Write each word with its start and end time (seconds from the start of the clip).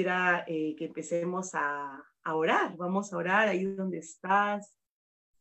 Quisiera 0.00 0.44
eh, 0.46 0.74
que 0.78 0.86
empecemos 0.86 1.54
a, 1.54 2.02
a 2.24 2.34
orar. 2.34 2.74
Vamos 2.78 3.12
a 3.12 3.18
orar 3.18 3.48
ahí 3.48 3.66
donde 3.66 3.98
estás. 3.98 4.74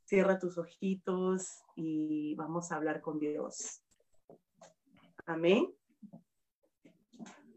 Cierra 0.03 0.37
tus 0.37 0.57
ojitos 0.57 1.61
y 1.77 2.35
vamos 2.35 2.69
a 2.69 2.75
hablar 2.75 2.99
con 2.99 3.19
Dios. 3.19 3.81
Amén. 5.25 5.73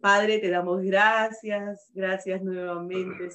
Padre, 0.00 0.38
te 0.38 0.48
damos 0.48 0.80
gracias, 0.82 1.90
gracias 1.92 2.40
nuevamente 2.40 3.30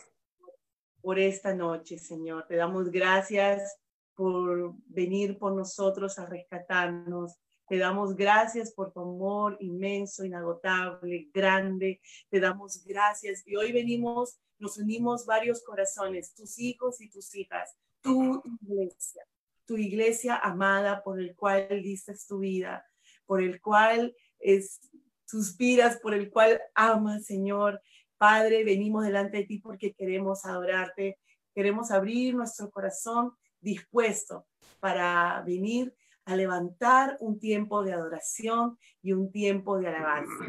por 1.02 1.20
esta 1.20 1.54
noche, 1.54 1.98
Señor. 1.98 2.46
Te 2.48 2.56
damos 2.56 2.90
gracias 2.90 3.78
por 4.16 4.76
venir 4.86 5.38
por 5.38 5.54
nosotros 5.54 6.18
a 6.20 6.26
rescatarnos. 6.26 7.34
Te 7.68 7.78
damos 7.78 8.16
gracias 8.16 8.72
por 8.72 8.94
tu 8.94 9.02
amor 9.02 9.58
inmenso, 9.60 10.24
inagotable, 10.24 11.30
grande. 11.34 12.00
Te 12.30 12.40
damos 12.40 12.84
gracias. 12.86 13.46
Y 13.46 13.58
hoy 13.58 13.74
venimos, 13.74 14.40
nos 14.58 14.78
unimos 14.78 15.26
varios 15.26 15.62
corazones, 15.64 16.34
tus 16.34 16.58
hijos 16.60 17.02
y 17.02 17.10
tus 17.10 17.36
hijas, 17.36 17.76
tu 18.02 18.42
iglesia, 18.62 19.24
tu 19.66 19.76
iglesia 19.76 20.38
amada 20.38 21.04
por 21.04 21.20
el 21.20 21.36
cual 21.36 21.68
diste 21.84 22.14
tu 22.28 22.40
vida, 22.40 22.86
por 23.26 23.44
el 23.44 23.60
cual 23.60 24.16
es, 24.40 24.80
suspiras, 25.26 26.00
por 26.00 26.14
el 26.14 26.32
cual 26.32 26.62
amas, 26.74 27.26
Señor. 27.26 27.82
Padre, 28.18 28.64
venimos 28.64 29.04
delante 29.04 29.38
de 29.38 29.44
ti 29.44 29.60
porque 29.60 29.94
queremos 29.94 30.46
adorarte, 30.46 31.20
queremos 31.54 31.92
abrir 31.92 32.34
nuestro 32.34 32.72
corazón 32.72 33.34
dispuesto 33.60 34.48
para 34.80 35.44
venir 35.46 35.94
a 36.28 36.36
levantar 36.36 37.16
un 37.22 37.40
tiempo 37.40 37.84
de 37.84 37.94
adoración 37.94 38.78
y 39.02 39.14
un 39.14 39.32
tiempo 39.32 39.80
de 39.80 39.88
alabanza. 39.88 40.44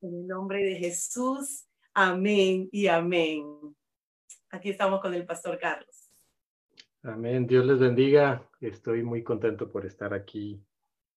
En 0.00 0.14
el 0.14 0.28
nombre 0.28 0.62
de 0.62 0.76
Jesús, 0.76 1.66
amén 1.92 2.68
y 2.70 2.86
amén. 2.86 3.44
Aquí 4.50 4.70
estamos 4.70 5.00
con 5.00 5.12
el 5.14 5.26
pastor 5.26 5.58
Carlos. 5.58 6.12
Amén. 7.02 7.48
Dios 7.48 7.66
les 7.66 7.80
bendiga. 7.80 8.48
Estoy 8.60 9.02
muy 9.02 9.24
contento 9.24 9.72
por 9.72 9.86
estar 9.86 10.14
aquí. 10.14 10.64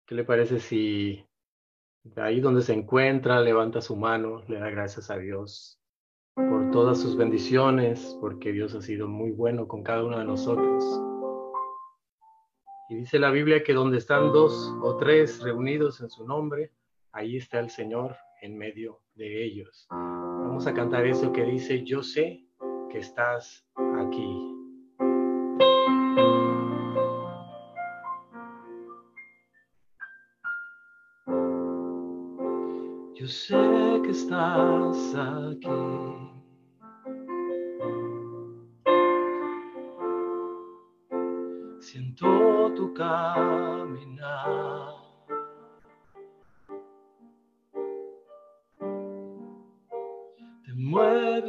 ¿Qué 0.08 0.16
le 0.16 0.24
parece 0.24 0.60
si 0.60 1.24
ahí 2.16 2.40
donde 2.40 2.64
se 2.64 2.74
encuentra 2.74 3.40
levanta 3.40 3.82
su 3.82 3.96
mano, 3.96 4.42
le 4.48 4.58
da 4.58 4.72
gracias 4.72 5.12
a 5.12 5.18
Dios 5.20 5.80
por 6.34 6.72
todas 6.72 7.00
sus 7.00 7.16
bendiciones, 7.16 8.18
porque 8.20 8.52
Dios 8.52 8.74
ha 8.74 8.82
sido 8.82 9.08
muy 9.08 9.30
bueno 9.30 9.68
con 9.68 9.84
cada 9.84 10.04
uno 10.04 10.18
de 10.18 10.26
nosotros. 10.26 11.11
Y 12.92 12.96
dice 12.96 13.20
la 13.20 13.32
Biblia 13.32 13.64
que 13.64 13.72
donde 13.72 14.00
están 14.00 14.34
dos 14.34 14.76
o 14.82 14.98
tres 14.98 15.42
reunidos 15.42 16.02
en 16.02 16.10
su 16.10 16.28
nombre, 16.28 16.74
ahí 17.14 17.38
está 17.38 17.62
el 17.62 17.70
Señor 17.70 18.18
en 18.42 18.58
medio 18.58 19.00
de 19.16 19.46
ellos. 19.46 19.88
Vamos 19.90 20.68
a 20.68 20.74
cantar 20.74 21.06
eso 21.06 21.32
que 21.32 21.46
dice, 21.46 21.86
yo 21.86 22.04
sé 22.04 22.46
que 22.90 22.98
estás 22.98 23.66
aquí. 23.98 24.58
Yo 33.16 33.26
sé 33.26 33.56
que 34.04 34.12
estás 34.12 35.16
aquí. 35.16 36.31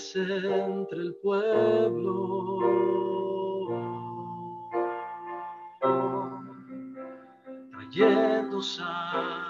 Entre 0.00 0.98
el 0.98 1.14
pueblo. 1.16 2.60
Trayendo 7.72 8.62
sanidad. 8.62 9.49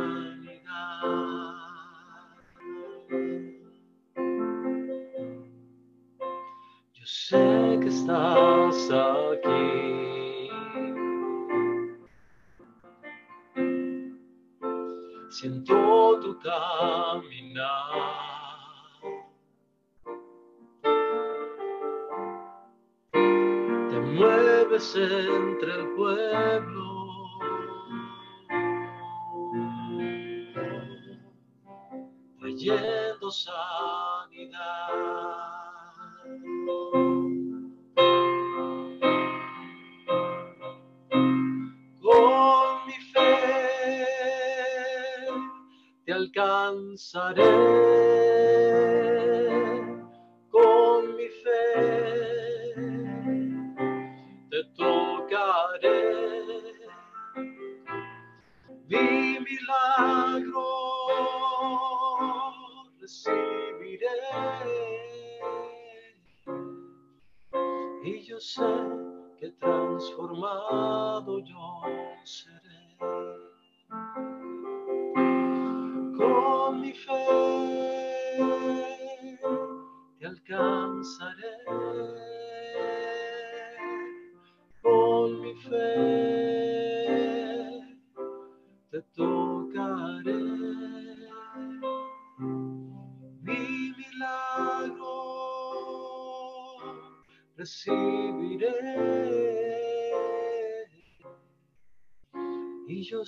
sun. 68.41 68.90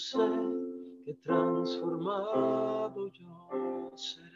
sé 0.10 0.18
que 1.06 1.14
transformado 1.16 3.08
yo 3.08 3.92
seré. 3.96 4.34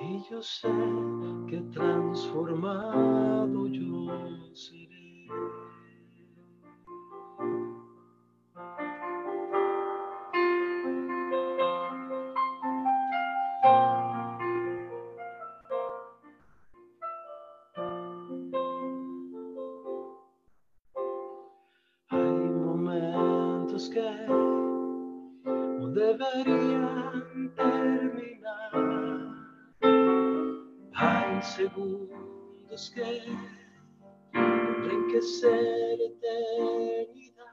Y 0.00 0.24
yo 0.28 0.42
sé 0.42 0.68
que 1.48 1.60
transformado 1.70 3.21
proyectos 23.82 23.90
que 23.90 24.26
no 25.78 25.88
deberían 25.88 27.52
terminar. 27.56 28.72
Hay 30.94 31.42
segundos 31.42 32.92
que 32.94 33.22
tendrán 34.32 35.06
que 35.08 35.22
ser 35.22 35.98
eternidad 36.00 37.46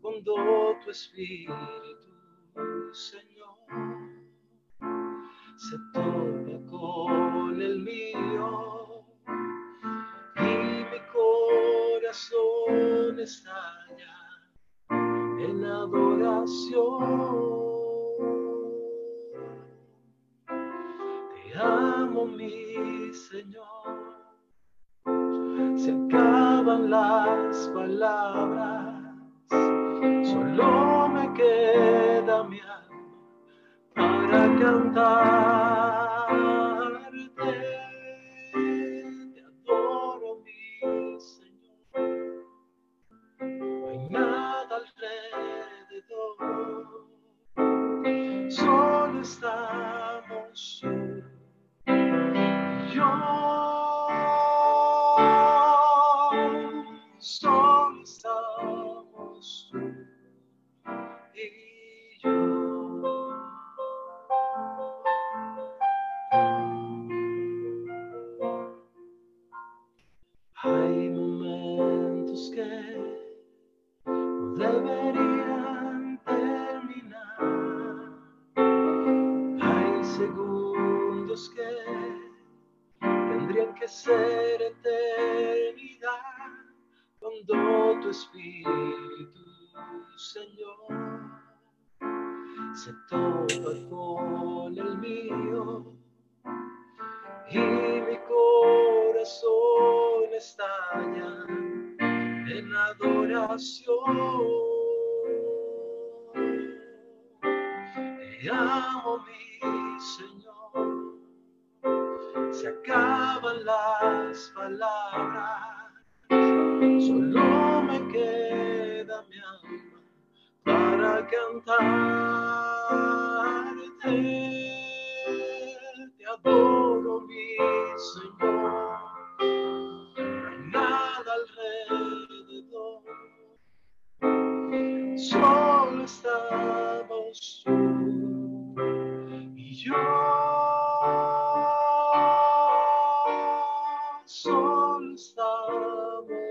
cuando 0.00 0.34
tu 0.84 0.90
espíritu, 0.90 2.10
Señor, 2.92 3.58
se 5.56 5.76
toca 5.92 6.66
con 6.70 7.60
el 7.60 7.80
mío 7.80 9.04
y 10.36 10.84
mi 10.90 11.00
corazón 11.12 12.40
está 13.20 13.79
en 15.44 15.64
adoración. 15.64 17.30
Te 21.34 21.58
amo, 21.58 22.26
mi 22.26 23.12
Señor. 23.12 24.10
Se 25.76 25.92
acaban 25.92 26.90
las 26.90 27.68
palabras, 27.74 28.94
solo 30.24 31.08
me 31.08 31.32
queda 31.32 32.44
mi 32.44 32.60
alma 32.60 33.00
para 33.94 34.58
cantar. 34.58 35.79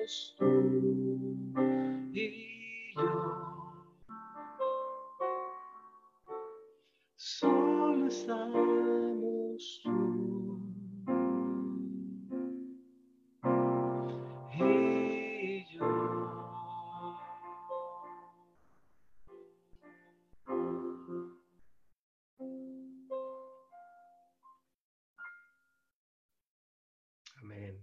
eres 0.09 0.35
tú 0.37 0.45
y 2.13 2.93
yo. 2.95 3.05
Solo 7.15 8.07
estamos 8.07 9.81
tú 9.83 10.59
y 14.51 15.65
yo. 15.73 15.85
Amén. 27.41 27.79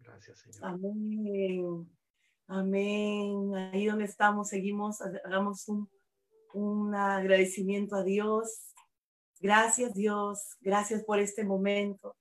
Gracias, 0.00 0.38
Señor. 0.38 0.64
Amén. 0.64 1.07
estamos, 4.18 4.48
seguimos, 4.48 5.00
hagamos 5.00 5.68
un, 5.68 5.88
un 6.52 6.92
agradecimiento 6.92 7.94
a 7.94 8.02
Dios. 8.02 8.74
Gracias 9.40 9.94
Dios, 9.94 10.56
gracias 10.60 11.04
por 11.04 11.20
este 11.20 11.44
momento. 11.44 12.16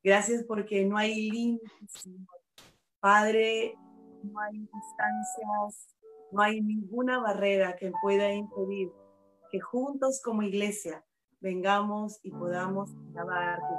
Gracias 0.00 0.44
porque 0.44 0.84
no 0.84 0.96
hay 0.96 1.28
límites, 1.28 2.08
Padre, 3.00 3.74
no 4.22 4.38
hay 4.38 4.60
distancias, 4.60 5.96
no 6.30 6.40
hay 6.40 6.60
ninguna 6.60 7.18
barrera 7.18 7.74
que 7.74 7.90
pueda 8.00 8.32
impedir 8.32 8.92
que 9.50 9.58
juntos 9.58 10.22
como 10.22 10.42
iglesia 10.42 11.04
vengamos 11.40 12.20
y 12.22 12.30
podamos 12.30 12.92
alabar 13.16 13.58
tu. 13.58 13.74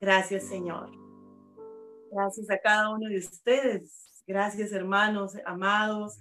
Gracias, 0.00 0.44
Señor. 0.44 0.92
Gracias 2.12 2.48
a 2.50 2.58
cada 2.58 2.90
uno 2.90 3.08
de 3.08 3.18
ustedes 3.18 4.11
Gracias 4.26 4.70
hermanos, 4.72 5.36
amados, 5.44 6.20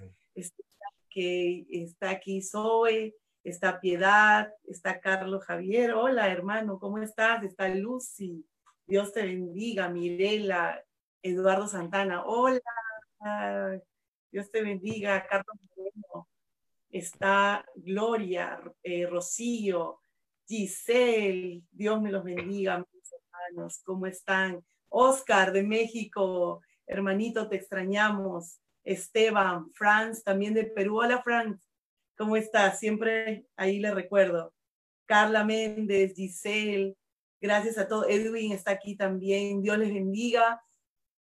que 1.12 1.68
está 1.70 2.10
aquí 2.10 2.42
Zoe, 2.42 3.16
está 3.44 3.80
Piedad, 3.80 4.52
está 4.64 5.00
Carlos 5.00 5.44
Javier. 5.46 5.94
Hola, 5.94 6.32
hermano, 6.32 6.80
¿cómo 6.80 6.98
estás? 6.98 7.44
Está 7.44 7.70
Lucy. 7.70 8.44
Dios 8.88 9.14
te 9.14 9.22
bendiga, 9.22 9.88
Mirela, 9.90 10.84
Eduardo 11.22 11.68
Santana. 11.68 12.24
Hola, 12.26 12.62
Dios 14.32 14.50
te 14.50 14.64
bendiga, 14.64 15.28
Carlos 15.28 15.58
Moreno. 15.76 16.28
Está 16.90 17.64
Gloria, 17.76 18.60
eh, 18.82 19.06
Rocío, 19.06 20.00
Giselle. 20.48 21.62
Dios 21.70 22.02
me 22.02 22.12
los 22.12 22.24
bendiga, 22.24 22.80
mis 22.80 23.14
hermanos. 23.14 23.82
¿Cómo 23.84 24.08
están? 24.08 24.66
Oscar 24.90 25.52
de 25.54 25.64
México, 25.64 26.62
hermanito, 26.92 27.48
te 27.48 27.56
extrañamos. 27.56 28.60
Esteban, 28.84 29.72
Franz, 29.74 30.24
también 30.24 30.54
de 30.54 30.66
Perú. 30.66 31.00
Hola, 31.00 31.22
Franz, 31.22 31.62
¿cómo 32.18 32.36
estás? 32.36 32.80
Siempre 32.80 33.46
ahí 33.56 33.80
le 33.80 33.94
recuerdo. 33.94 34.54
Carla 35.06 35.44
Méndez, 35.44 36.14
Giselle, 36.16 36.96
gracias 37.40 37.78
a 37.78 37.88
todos. 37.88 38.08
Edwin 38.10 38.52
está 38.52 38.72
aquí 38.72 38.96
también. 38.96 39.62
Dios 39.62 39.78
les 39.78 39.94
bendiga. 39.94 40.62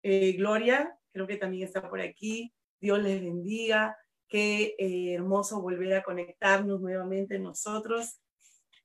Eh, 0.03 0.33
Gloria, 0.33 0.97
creo 1.13 1.27
que 1.27 1.37
también 1.37 1.67
está 1.67 1.89
por 1.89 2.01
aquí. 2.01 2.55
Dios 2.81 3.03
les 3.03 3.21
bendiga. 3.21 3.97
Qué 4.29 4.75
eh, 4.79 5.15
hermoso 5.15 5.61
volver 5.61 5.95
a 5.95 6.03
conectarnos 6.03 6.81
nuevamente 6.81 7.39
nosotros. 7.39 8.21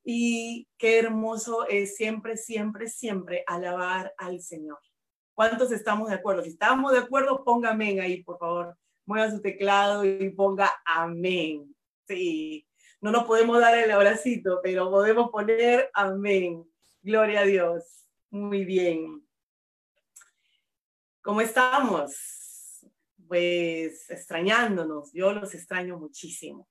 Y 0.04 0.68
qué 0.78 1.00
hermoso 1.00 1.66
es 1.68 1.96
siempre, 1.96 2.36
siempre, 2.36 2.88
siempre 2.88 3.44
alabar 3.48 4.14
al 4.18 4.42
Señor. 4.42 4.80
¿Cuántos 5.34 5.72
estamos 5.72 6.10
de 6.10 6.16
acuerdo? 6.16 6.44
Si 6.44 6.50
estamos 6.50 6.92
de 6.92 7.00
acuerdo, 7.00 7.44
ponga 7.44 7.72
amén 7.72 8.00
ahí, 8.00 8.24
por 8.24 8.38
favor. 8.38 8.78
Mueva 9.06 9.32
su 9.32 9.42
teclado 9.42 10.06
y 10.06 10.30
ponga 10.30 10.72
amén. 10.86 11.76
Sí, 12.08 12.68
no 13.02 13.12
nos 13.12 13.26
podemos 13.26 13.60
dar 13.60 13.78
el 13.78 13.90
abracito, 13.90 14.60
pero 14.62 14.92
podemos 14.92 15.32
poner 15.32 15.90
amén. 15.94 16.64
Gloria 17.02 17.42
a 17.42 17.46
Dios. 17.46 17.84
Muy 18.30 18.64
bien. 18.64 19.28
¿Cómo 21.24 21.42
estamos? 21.42 22.14
Pues 23.28 24.10
extrañándonos. 24.12 25.12
Yo 25.14 25.34
los 25.34 25.56
extraño 25.56 25.98
muchísimo. 25.98 26.68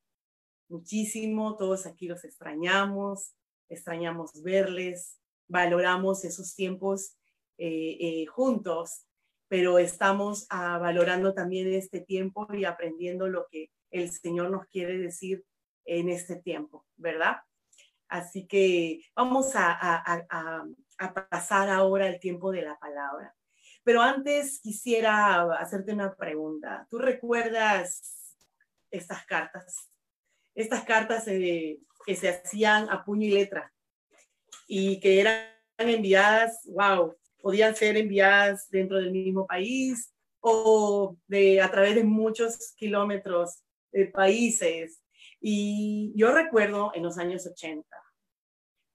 Muchísimo. 0.69 1.57
Todos 1.57 1.85
aquí 1.87 2.07
los 2.07 2.25
extrañamos. 2.25 3.35
Extrañamos 3.69 4.41
verles. 4.43 5.19
Valoramos 5.49 6.25
esos 6.25 6.55
tiempos 6.55 7.17
eh, 7.59 7.97
eh, 8.01 8.27
juntos, 8.27 9.07
pero 9.49 9.79
estamos 9.79 10.47
ah, 10.51 10.79
valorando 10.79 11.35
también 11.35 11.73
este 11.73 12.01
tiempo 12.01 12.47
y 12.53 12.65
aprendiendo 12.65 13.29
lo 13.29 13.47
que 13.51 13.71
el 13.91 14.11
Señor 14.11 14.51
nos 14.51 14.67
quiere 14.67 14.99
decir 14.99 15.45
en 15.85 16.09
este 16.09 16.37
tiempo, 16.37 16.87
¿verdad? 16.97 17.37
Así 18.09 18.47
que 18.47 19.01
vamos 19.15 19.55
a, 19.55 19.77
a, 19.81 20.65
a 20.99 21.29
pasar 21.29 21.69
ahora 21.69 22.09
el 22.09 22.21
tiempo 22.21 22.53
de 22.53 22.63
la 22.63 22.79
palabra. 22.79 23.35
Pero 23.85 24.01
antes 24.01 24.61
quisiera 24.61 25.43
hacerte 25.59 25.93
una 25.93 26.15
pregunta. 26.15 26.87
¿Tú 26.89 26.99
recuerdas 26.99 28.37
estas 28.91 29.25
cartas? 29.27 29.91
Estas 30.55 30.85
cartas 30.85 31.27
eh, 31.27 31.81
que 32.07 32.15
se 32.15 32.29
hacían 32.29 32.89
a 32.91 33.05
puño 33.05 33.27
y 33.27 33.31
letra 33.31 33.73
y 34.69 35.01
que 35.01 35.21
eran 35.21 35.47
enviadas, 35.79 36.61
wow, 36.67 37.17
podían 37.43 37.75
ser 37.77 37.97
enviadas 37.97 38.71
dentro 38.71 38.99
del 38.99 39.11
mismo 39.11 39.47
país 39.47 40.13
o 40.41 41.17
de, 41.27 41.61
a 41.61 41.71
través 41.71 41.95
de 41.95 42.05
muchos 42.05 42.73
kilómetros 42.77 43.63
de 43.93 44.07
países. 44.07 45.03
Y 45.41 46.13
yo 46.17 46.33
recuerdo 46.33 46.93
en 46.95 47.03
los 47.03 47.19
años 47.19 47.47
80, 47.47 47.87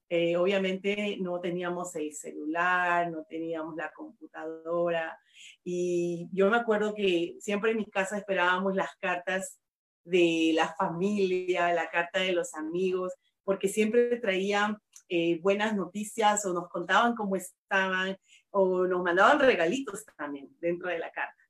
eh, 0.09 0.37
obviamente 0.37 1.17
no 1.19 1.41
teníamos 1.41 1.93
el 1.97 2.13
celular, 2.13 3.11
no 3.11 3.25
teníamos 3.29 3.75
la 3.75 3.91
computadora 3.91 5.19
y 5.65 6.29
yo 6.31 6.49
me 6.49 6.57
acuerdo 6.57 6.93
que 6.95 7.35
siempre 7.41 7.71
en 7.71 7.77
mi 7.77 7.85
casa 7.85 8.17
esperábamos 8.17 8.73
las 8.73 8.95
cartas 9.01 9.59
de 10.05 10.53
la 10.55 10.73
familia, 10.75 11.73
la 11.73 11.89
carta 11.89 12.21
de 12.21 12.31
los 12.31 12.53
amigos, 12.53 13.13
porque 13.43 13.67
siempre 13.67 14.17
traían 14.17 14.77
eh, 15.09 15.39
buenas 15.41 15.75
noticias 15.75 16.45
o 16.45 16.53
nos 16.53 16.69
contaban 16.69 17.15
cómo 17.15 17.35
estaban 17.35 18.17
o 18.59 18.87
nos 18.87 19.03
mandaban 19.03 19.39
regalitos 19.39 20.03
también 20.17 20.49
dentro 20.59 20.89
de 20.89 20.97
la 20.97 21.11
carta. 21.11 21.43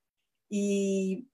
Y 0.50 1.26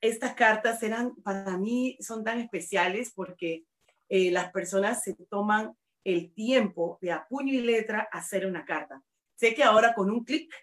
estas 0.00 0.34
cartas 0.34 0.80
eran, 0.84 1.16
para 1.16 1.58
mí, 1.58 1.98
son 2.00 2.22
tan 2.22 2.38
especiales 2.38 3.12
porque 3.12 3.64
eh, 4.08 4.30
las 4.30 4.52
personas 4.52 5.02
se 5.02 5.14
toman 5.28 5.76
el 6.04 6.32
tiempo 6.32 6.98
de 7.02 7.10
a 7.10 7.26
puño 7.26 7.52
y 7.52 7.62
letra 7.62 8.08
hacer 8.12 8.46
una 8.46 8.64
carta. 8.64 9.02
Sé 9.34 9.56
que 9.56 9.64
ahora 9.64 9.92
con 9.92 10.08
un 10.08 10.24
clic 10.24 10.54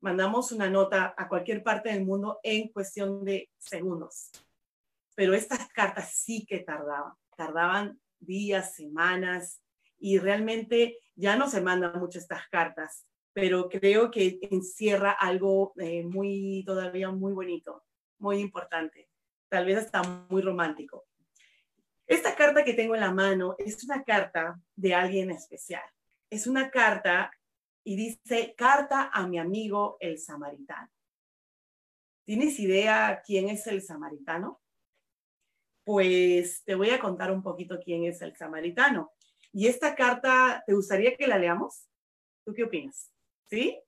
mandamos 0.00 0.52
una 0.52 0.70
nota 0.70 1.14
a 1.14 1.28
cualquier 1.28 1.62
parte 1.62 1.90
del 1.90 2.06
mundo 2.06 2.40
en 2.42 2.68
cuestión 2.68 3.22
de 3.26 3.50
segundos. 3.58 4.30
Pero 5.14 5.34
estas 5.34 5.68
cartas 5.68 6.14
sí 6.14 6.46
que 6.46 6.60
tardaban, 6.60 7.12
tardaban 7.36 8.00
días, 8.18 8.74
semanas, 8.74 9.60
y 9.98 10.18
realmente 10.18 10.96
ya 11.14 11.36
no 11.36 11.46
se 11.50 11.60
mandan 11.60 11.98
mucho 12.00 12.18
estas 12.18 12.48
cartas 12.48 13.04
pero 13.32 13.68
creo 13.68 14.10
que 14.10 14.38
encierra 14.50 15.12
algo 15.12 15.72
eh, 15.76 16.04
muy, 16.04 16.64
todavía 16.66 17.10
muy 17.10 17.32
bonito, 17.32 17.84
muy 18.18 18.38
importante, 18.38 19.08
tal 19.48 19.66
vez 19.66 19.78
hasta 19.78 20.02
muy 20.28 20.42
romántico. 20.42 21.06
Esta 22.06 22.34
carta 22.34 22.64
que 22.64 22.74
tengo 22.74 22.94
en 22.94 23.02
la 23.02 23.12
mano 23.12 23.54
es 23.58 23.84
una 23.84 24.02
carta 24.02 24.60
de 24.74 24.94
alguien 24.94 25.30
especial. 25.30 25.84
Es 26.28 26.48
una 26.48 26.68
carta 26.70 27.30
y 27.84 27.94
dice, 27.94 28.54
carta 28.56 29.10
a 29.12 29.28
mi 29.28 29.38
amigo 29.38 29.96
el 30.00 30.18
samaritano. 30.18 30.90
¿Tienes 32.24 32.58
idea 32.58 33.22
quién 33.24 33.48
es 33.48 33.66
el 33.68 33.80
samaritano? 33.82 34.60
Pues 35.84 36.64
te 36.64 36.74
voy 36.74 36.90
a 36.90 37.00
contar 37.00 37.30
un 37.30 37.42
poquito 37.42 37.78
quién 37.78 38.04
es 38.04 38.20
el 38.22 38.36
samaritano. 38.36 39.12
Y 39.52 39.68
esta 39.68 39.94
carta, 39.94 40.62
¿te 40.66 40.74
gustaría 40.74 41.16
que 41.16 41.26
la 41.26 41.38
leamos? 41.38 41.88
¿Tú 42.44 42.52
qué 42.54 42.64
opinas? 42.64 43.12
¿Sí? 43.50 43.78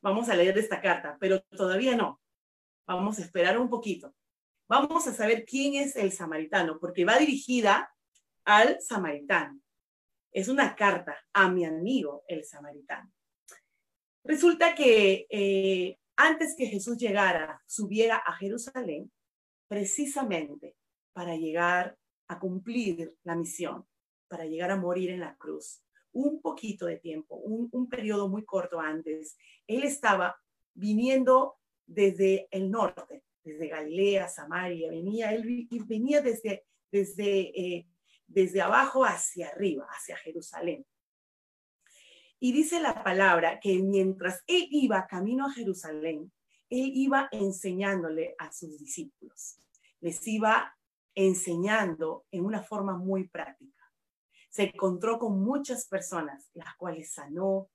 Vamos 0.00 0.28
a 0.28 0.34
leer 0.34 0.56
esta 0.58 0.80
carta, 0.80 1.16
pero 1.20 1.40
todavía 1.42 1.94
no. 1.94 2.20
Vamos 2.86 3.18
a 3.18 3.22
esperar 3.22 3.58
un 3.58 3.68
poquito. 3.68 4.14
Vamos 4.68 5.06
a 5.06 5.12
saber 5.12 5.44
quién 5.44 5.74
es 5.74 5.94
el 5.96 6.12
samaritano, 6.12 6.78
porque 6.80 7.04
va 7.04 7.18
dirigida 7.18 7.92
al 8.44 8.80
samaritano. 8.80 9.60
Es 10.32 10.48
una 10.48 10.74
carta 10.74 11.16
a 11.32 11.50
mi 11.50 11.64
amigo, 11.64 12.24
el 12.28 12.44
samaritano. 12.44 13.12
Resulta 14.24 14.74
que 14.74 15.26
eh, 15.28 15.98
antes 16.16 16.54
que 16.56 16.66
Jesús 16.66 16.98
llegara, 16.98 17.62
subiera 17.66 18.16
a 18.16 18.32
Jerusalén, 18.34 19.10
precisamente 19.68 20.76
para 21.12 21.36
llegar 21.36 21.96
a 22.28 22.38
cumplir 22.38 23.14
la 23.24 23.34
misión, 23.34 23.86
para 24.28 24.44
llegar 24.44 24.70
a 24.70 24.76
morir 24.76 25.10
en 25.10 25.20
la 25.20 25.36
cruz, 25.36 25.82
un 26.12 26.40
poquito 26.40 26.86
de 26.86 26.96
tiempo, 26.96 27.36
un, 27.36 27.88
periodo 27.88 28.28
muy 28.28 28.44
corto 28.44 28.80
antes, 28.80 29.36
él 29.66 29.84
estaba 29.84 30.36
viniendo 30.74 31.56
desde 31.86 32.48
el 32.50 32.70
norte, 32.70 33.22
desde 33.44 33.68
Galilea, 33.68 34.28
Samaria, 34.28 34.90
venía, 34.90 35.32
él 35.32 35.68
venía 35.86 36.20
desde, 36.20 36.64
desde, 36.90 37.40
eh, 37.58 37.86
desde 38.26 38.60
abajo 38.60 39.04
hacia 39.04 39.48
arriba, 39.48 39.86
hacia 39.90 40.16
Jerusalén. 40.16 40.84
Y 42.38 42.52
dice 42.52 42.80
la 42.80 43.04
palabra 43.04 43.60
que 43.60 43.78
mientras 43.82 44.42
él 44.46 44.66
iba 44.70 45.06
camino 45.06 45.46
a 45.46 45.52
Jerusalén, 45.52 46.32
él 46.70 46.92
iba 46.94 47.28
enseñándole 47.32 48.34
a 48.38 48.50
sus 48.52 48.78
discípulos. 48.78 49.58
Les 50.00 50.26
iba 50.26 50.74
enseñando 51.14 52.24
en 52.30 52.44
una 52.44 52.62
forma 52.62 52.96
muy 52.96 53.28
práctica 53.28 53.79
se 54.50 54.64
encontró 54.64 55.18
con 55.18 55.42
muchas 55.42 55.86
personas, 55.86 56.50
las 56.54 56.76
cuales 56.76 57.12
sanó, 57.12 57.70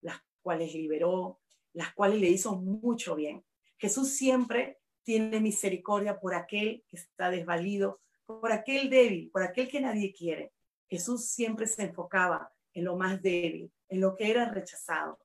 las 0.00 0.16
cuales 0.42 0.72
liberó, 0.72 1.40
las 1.72 1.92
cuales 1.92 2.20
le 2.20 2.28
hizo 2.28 2.56
mucho 2.56 3.16
bien. 3.16 3.44
Jesús 3.76 4.10
siempre 4.10 4.78
tiene 5.02 5.40
misericordia 5.40 6.20
por 6.20 6.34
aquel 6.34 6.84
que 6.88 6.96
está 6.96 7.30
desvalido, 7.30 8.00
por 8.26 8.52
aquel 8.52 8.88
débil, 8.90 9.30
por 9.32 9.42
aquel 9.42 9.68
que 9.68 9.80
nadie 9.80 10.12
quiere. 10.12 10.52
Jesús 10.88 11.30
siempre 11.30 11.66
se 11.66 11.82
enfocaba 11.82 12.52
en 12.74 12.84
lo 12.84 12.96
más 12.96 13.20
débil, 13.20 13.72
en 13.88 14.00
lo 14.00 14.14
que 14.14 14.30
era 14.30 14.50
rechazado. 14.50 15.18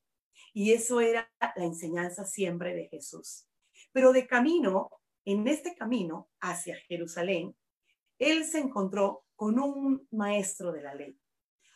Y 0.53 0.71
eso 0.71 1.01
era 1.01 1.29
la 1.55 1.65
enseñanza 1.65 2.25
siempre 2.25 2.73
de 2.73 2.87
Jesús. 2.87 3.47
Pero 3.91 4.11
de 4.11 4.25
camino, 4.25 4.89
en 5.23 5.47
este 5.47 5.75
camino 5.75 6.29
hacia 6.39 6.77
Jerusalén, 6.87 7.55
él 8.17 8.45
se 8.45 8.59
encontró 8.59 9.24
con 9.35 9.59
un 9.59 10.07
maestro 10.11 10.71
de 10.71 10.81
la 10.81 10.95
ley. 10.95 11.17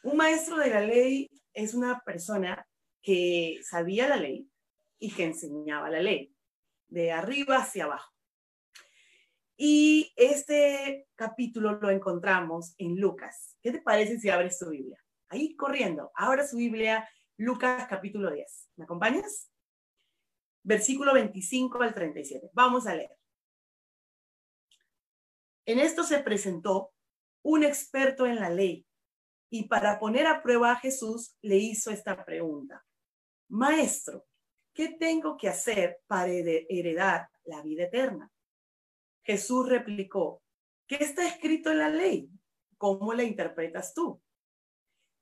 Un 0.04 0.18
maestro 0.18 0.58
de 0.58 0.70
la 0.70 0.82
ley 0.82 1.30
es 1.54 1.74
una 1.74 2.00
persona 2.06 2.66
que 3.02 3.60
sabía 3.64 4.08
la 4.08 4.18
ley 4.18 4.50
y 4.98 5.12
que 5.12 5.26
enseñaba 5.26 5.90
la 5.90 6.02
ley, 6.02 6.34
de 6.88 7.12
arriba 7.12 7.58
hacia 7.58 7.86
abajo. 7.86 8.14
Y 9.58 10.14
este 10.16 11.08
capítulo 11.16 11.74
lo 11.74 11.90
encontramos 11.90 12.76
en 12.78 13.00
Lucas. 13.00 13.58
¿Qué 13.62 13.72
te 13.72 13.82
parece 13.82 14.20
si 14.20 14.30
abres 14.30 14.58
tu 14.58 14.70
Biblia? 14.70 14.98
Ahí 15.28 15.56
corriendo, 15.56 16.12
abra 16.16 16.48
su 16.48 16.58
Biblia, 16.58 17.08
Lucas 17.38 17.88
capítulo 17.90 18.32
10. 18.32 18.70
¿Me 18.78 18.86
acompañas? 18.86 19.52
Versículo 20.64 21.14
25 21.14 21.82
al 21.82 21.94
37. 21.94 22.50
Vamos 22.54 22.88
a 22.88 22.96
leer. 22.96 23.12
En 25.66 25.80
esto 25.80 26.04
se 26.04 26.20
presentó 26.20 26.94
un 27.44 27.64
experto 27.64 28.26
en 28.26 28.36
la 28.36 28.50
ley 28.50 28.86
y 29.50 29.68
para 29.68 30.00
poner 30.00 30.28
a 30.28 30.42
prueba 30.42 30.72
a 30.72 30.80
Jesús 30.80 31.36
le 31.42 31.58
hizo 31.58 31.92
esta 31.92 32.24
pregunta. 32.24 32.86
Maestro, 33.50 34.26
¿qué 34.74 34.90
tengo 34.90 35.38
que 35.38 35.50
hacer 35.50 36.02
para 36.08 36.28
heredar 36.32 37.30
la 37.46 37.62
vida 37.62 37.84
eterna? 37.86 38.32
Jesús 39.24 39.68
replicó, 39.68 40.42
¿qué 40.88 40.96
está 40.96 41.28
escrito 41.28 41.72
en 41.72 41.80
la 41.80 41.90
ley? 41.90 42.30
¿Cómo 42.78 43.14
la 43.14 43.24
interpretas 43.24 43.94
tú? 43.94 44.22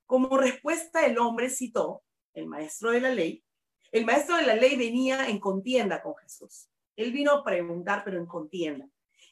Como 0.06 0.38
respuesta, 0.38 1.06
el 1.06 1.18
hombre 1.18 1.50
citó, 1.50 2.04
el 2.34 2.48
maestro 2.48 2.92
de 2.92 3.02
la 3.02 3.10
ley, 3.10 3.44
el 3.92 4.06
maestro 4.06 4.36
de 4.38 4.46
la 4.46 4.56
ley 4.56 4.78
venía 4.78 5.28
en 5.28 5.40
contienda 5.40 6.02
con 6.02 6.16
Jesús. 6.18 6.70
Él 6.96 7.12
vino 7.12 7.32
a 7.32 7.44
preguntar, 7.44 8.04
pero 8.04 8.18
en 8.18 8.26
contienda. 8.26 8.90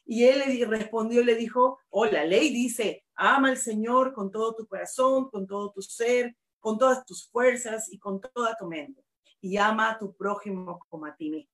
Y 0.08 0.24
él 0.24 0.42
le 0.46 0.64
respondió 0.66 1.20
y 1.20 1.24
le 1.24 1.34
dijo, 1.34 1.80
oh, 1.90 2.06
la 2.06 2.24
ley 2.24 2.50
dice, 2.50 3.04
ama 3.16 3.48
al 3.48 3.56
Señor 3.58 4.12
con 4.12 4.30
todo 4.30 4.54
tu 4.54 4.66
corazón, 4.66 5.28
con 5.28 5.46
todo 5.48 5.72
tu 5.72 5.82
ser, 5.82 6.36
con 6.60 6.78
todas 6.78 7.04
tus 7.04 7.28
fuerzas 7.28 7.92
y 7.92 7.98
con 7.98 8.20
toda 8.20 8.56
tu 8.56 8.66
mente. 8.66 9.04
Y 9.40 9.56
ama 9.56 9.90
a 9.90 9.98
tu 9.98 10.14
prójimo 10.14 10.78
como 10.88 11.06
a 11.06 11.16
ti 11.16 11.30
mismo. 11.30 11.52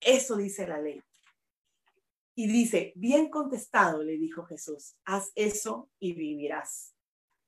Eso 0.00 0.36
dice 0.36 0.66
la 0.66 0.80
ley. 0.80 1.02
Y 2.34 2.46
dice, 2.46 2.94
bien 2.96 3.28
contestado, 3.28 4.02
le 4.02 4.16
dijo 4.16 4.44
Jesús, 4.44 4.96
haz 5.04 5.30
eso 5.34 5.90
y 5.98 6.14
vivirás. 6.14 6.94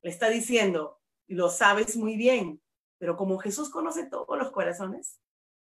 Le 0.03 0.11
está 0.11 0.29
diciendo, 0.29 1.01
lo 1.29 1.49
sabes 1.49 1.97
muy 1.97 2.17
bien, 2.17 2.61
pero 2.99 3.17
como 3.17 3.39
Jesús 3.39 3.71
conoce 3.71 4.05
todos 4.05 4.37
los 4.39 4.51
corazones, 4.51 5.19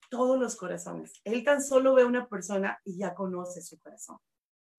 todos 0.10 0.38
los 0.38 0.58
corazones, 0.58 1.13
Él 1.24 1.46
tan 1.46 1.63
solo 1.63 1.96
ve 1.96 2.01
a 2.01 2.08
una 2.08 2.27
persona 2.27 2.79
y 2.84 2.98
ya 2.98 3.15
conoce 3.15 3.62
su 3.62 3.79
corazón. 3.79 4.17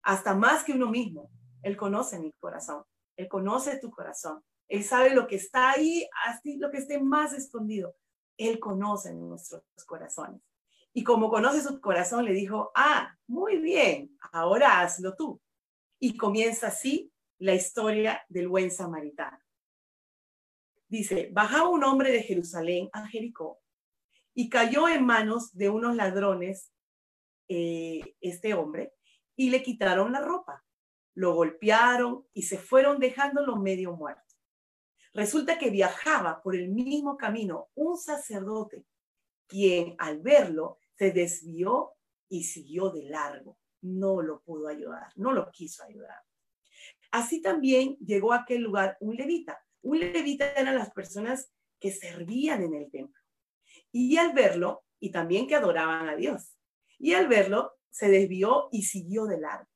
Hasta 0.06 0.36
más 0.36 0.64
que 0.64 0.72
uno 0.72 0.88
mismo, 0.88 1.32
Él 1.64 1.76
conoce 1.76 2.20
mi 2.20 2.32
corazón, 2.34 2.84
Él 3.18 3.28
conoce 3.28 3.80
tu 3.80 3.90
corazón. 3.90 4.44
Él 4.68 4.84
sabe 4.84 5.16
lo 5.16 5.26
que 5.26 5.36
está 5.36 5.72
ahí, 5.72 6.08
así 6.28 6.58
lo 6.58 6.70
que 6.70 6.78
esté 6.78 7.00
más 7.00 7.34
escondido. 7.34 7.96
Él 8.38 8.60
conoce 8.60 9.14
nuestros 9.16 9.64
corazones. 9.88 10.42
Y 10.94 11.04
como 11.04 11.30
conoce 11.30 11.62
su 11.62 11.82
corazón, 11.82 12.24
le 12.26 12.34
dijo, 12.34 12.72
ah, 12.76 13.18
muy 13.28 13.58
bien, 13.58 14.16
ahora 14.32 14.82
hazlo 14.82 15.16
tú. 15.16 15.42
Y 16.00 16.16
comienza 16.18 16.68
así 16.68 17.12
la 17.40 17.56
historia 17.56 18.24
del 18.30 18.48
buen 18.48 18.70
samaritano. 18.70 19.40
Dice, 20.88 21.30
bajaba 21.34 21.70
un 21.70 21.84
hombre 21.84 22.12
de 22.12 22.22
Jerusalén 22.22 22.90
a 22.94 23.08
Jericó 23.08 23.60
y 24.36 24.50
cayó 24.50 24.88
en 24.88 25.04
manos 25.04 25.52
de 25.54 25.70
unos 25.70 25.96
ladrones 25.96 26.72
eh, 27.48 28.16
este 28.22 28.54
hombre 28.54 28.95
y 29.36 29.50
le 29.50 29.64
quitaron 29.64 30.12
la 30.12 30.22
ropa. 30.22 30.64
Lo 31.14 31.34
golpearon 31.34 32.26
y 32.34 32.44
se 32.44 32.58
fueron 32.58 33.00
dejándolo 33.00 33.56
medio 33.56 33.94
muerto. 33.94 34.22
Resulta 35.14 35.58
que 35.58 35.70
viajaba 35.70 36.42
por 36.42 36.56
el 36.56 36.70
mismo 36.70 37.16
camino 37.16 37.70
un 37.76 37.98
sacerdote, 37.98 38.86
quien 39.48 39.96
al 39.98 40.20
verlo 40.20 40.80
se 40.98 41.12
desvió 41.12 41.94
y 42.28 42.44
siguió 42.44 42.90
de 42.90 43.04
largo. 43.04 43.58
No 43.82 44.22
lo 44.22 44.42
pudo 44.42 44.68
ayudar, 44.68 45.14
no 45.16 45.32
lo 45.32 45.50
quiso 45.52 45.84
ayudar. 45.84 46.20
Así 47.12 47.42
también 47.42 47.96
llegó 48.00 48.34
a 48.34 48.42
aquel 48.42 48.62
lugar 48.62 48.98
un 49.00 49.16
levita. 49.16 49.64
Un 49.82 50.00
levita 50.00 50.52
eran 50.52 50.76
las 50.76 50.92
personas 50.92 51.50
que 51.80 51.92
servían 51.92 52.64
en 52.64 52.74
el 52.74 52.92
templo. 52.92 53.22
Y 53.92 54.18
al 54.18 54.34
verlo, 54.34 54.84
y 55.00 55.12
también 55.12 55.48
que 55.48 55.56
adoraban 55.56 56.10
a 56.10 56.16
Dios, 56.16 56.58
y 56.98 57.14
al 57.14 57.28
verlo, 57.28 57.72
se 57.96 58.10
desvió 58.10 58.68
y 58.74 58.82
siguió 58.82 59.26
de 59.26 59.40
largo. 59.40 59.70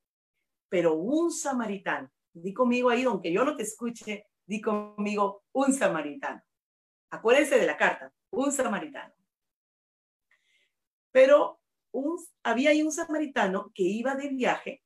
Pero 0.67 0.95
un 0.95 1.31
samaritano, 1.31 2.11
di 2.33 2.53
conmigo 2.53 2.89
ahí, 2.89 3.03
aunque 3.03 3.31
yo 3.31 3.45
no 3.45 3.55
te 3.55 3.63
escuche, 3.63 4.27
di 4.45 4.59
conmigo 4.59 5.45
un 5.53 5.71
samaritano. 5.71 6.43
Acuérdense 7.11 7.57
de 7.57 7.65
la 7.65 7.77
carta, 7.77 8.11
un 8.31 8.51
samaritano. 8.51 9.13
Pero 11.11 11.61
un, 11.93 12.19
había 12.43 12.71
ahí 12.71 12.83
un 12.83 12.91
samaritano 12.91 13.71
que 13.73 13.83
iba 13.83 14.15
de 14.15 14.27
viaje 14.27 14.83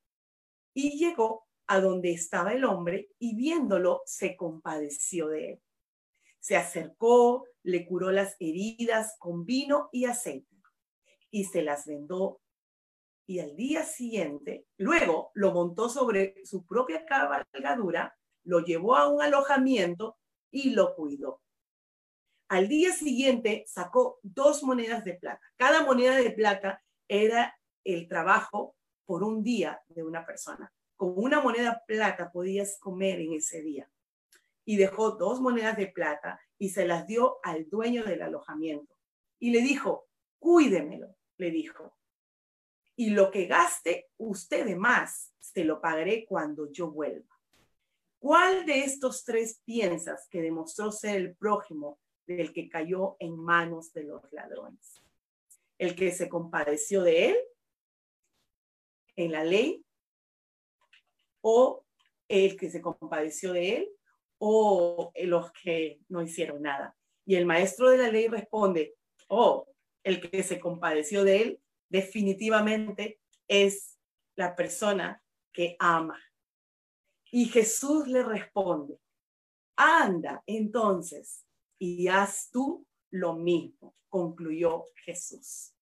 y 0.75 0.99
llegó 0.99 1.47
a 1.65 1.79
donde 1.79 2.11
estaba 2.11 2.53
el 2.53 2.63
hombre 2.63 3.09
y 3.17 3.35
viéndolo 3.35 4.03
se 4.05 4.35
compadeció 4.35 5.29
de 5.29 5.53
él. 5.53 5.61
Se 6.39 6.55
acercó, 6.55 7.47
le 7.63 7.83
curó 7.87 8.11
las 8.11 8.35
heridas 8.39 9.15
con 9.17 9.43
vino 9.43 9.89
y 9.91 10.05
aceite 10.05 10.53
y 11.31 11.45
se 11.45 11.63
las 11.63 11.87
vendó. 11.87 12.42
Y 13.25 13.39
al 13.39 13.55
día 13.55 13.83
siguiente, 13.83 14.65
luego 14.77 15.31
lo 15.33 15.53
montó 15.53 15.89
sobre 15.89 16.45
su 16.45 16.65
propia 16.65 17.05
cabalgadura 17.05 18.15
lo 18.43 18.59
llevó 18.59 18.95
a 18.95 19.07
un 19.07 19.21
alojamiento 19.21 20.17
y 20.51 20.71
lo 20.71 20.95
cuidó. 20.95 21.41
Al 22.49 22.67
día 22.67 22.91
siguiente 22.91 23.63
sacó 23.67 24.19
dos 24.21 24.63
monedas 24.63 25.03
de 25.03 25.15
plata. 25.15 25.41
Cada 25.55 25.83
moneda 25.83 26.17
de 26.17 26.31
plata 26.31 26.83
era 27.07 27.57
el 27.83 28.07
trabajo 28.07 28.75
por 29.05 29.23
un 29.23 29.43
día 29.43 29.81
de 29.87 30.03
una 30.03 30.25
persona. 30.25 30.71
Con 30.95 31.13
una 31.15 31.41
moneda 31.41 31.83
plata 31.87 32.31
podías 32.31 32.77
comer 32.79 33.19
en 33.19 33.33
ese 33.33 33.61
día. 33.61 33.89
Y 34.65 34.77
dejó 34.77 35.11
dos 35.11 35.41
monedas 35.41 35.77
de 35.77 35.87
plata 35.87 36.39
y 36.57 36.69
se 36.69 36.85
las 36.85 37.07
dio 37.07 37.37
al 37.43 37.69
dueño 37.69 38.03
del 38.03 38.21
alojamiento. 38.21 38.95
Y 39.39 39.51
le 39.51 39.61
dijo, 39.61 40.07
cuídemelo, 40.39 41.15
le 41.37 41.51
dijo. 41.51 41.97
Y 42.95 43.09
lo 43.09 43.31
que 43.31 43.45
gaste 43.45 44.09
usted 44.17 44.65
de 44.65 44.75
más, 44.75 45.33
se 45.39 45.63
lo 45.63 45.81
pagaré 45.81 46.25
cuando 46.25 46.71
yo 46.71 46.91
vuelva. 46.91 47.33
¿Cuál 48.19 48.65
de 48.65 48.85
estos 48.85 49.25
tres 49.25 49.61
piensas 49.65 50.27
que 50.29 50.41
demostró 50.41 50.91
ser 50.91 51.17
el 51.17 51.35
prójimo 51.35 51.99
del 52.25 52.53
que 52.53 52.69
cayó 52.69 53.17
en 53.19 53.35
manos 53.35 53.91
de 53.93 54.03
los 54.03 54.21
ladrones? 54.31 55.03
¿El 55.77 55.95
que 55.95 56.11
se 56.11 56.29
compadeció 56.29 57.03
de 57.03 57.31
él 57.31 57.37
en 59.15 59.31
la 59.31 59.43
ley? 59.43 59.83
¿O 61.41 61.83
el 62.29 62.55
que 62.55 62.69
se 62.69 62.81
compadeció 62.81 63.53
de 63.53 63.77
él? 63.77 63.89
¿O 64.37 65.11
los 65.15 65.51
que 65.51 65.99
no 66.07 66.21
hicieron 66.21 66.61
nada? 66.61 66.95
Y 67.25 67.35
el 67.35 67.45
maestro 67.45 67.89
de 67.89 67.97
la 67.97 68.09
ley 68.09 68.27
responde, 68.27 68.95
oh, 69.27 69.67
el 70.03 70.29
que 70.29 70.43
se 70.43 70.59
compadeció 70.59 71.23
de 71.23 71.41
él 71.41 71.62
definitivamente 71.93 73.21
es 73.47 73.99
la 74.35 74.55
persona 74.55 75.23
que 75.53 75.75
ama 75.77 76.19
y 77.31 77.45
Jesús 77.45 78.07
le 78.07 78.23
responde, 78.23 78.99
anda 79.75 80.43
entonces 80.47 81.45
y 81.79 82.07
haz 82.07 82.49
tú 82.51 82.85
lo 83.11 83.35
mismo, 83.35 83.95
concluyó 84.09 84.85
Jesús. 85.05 85.75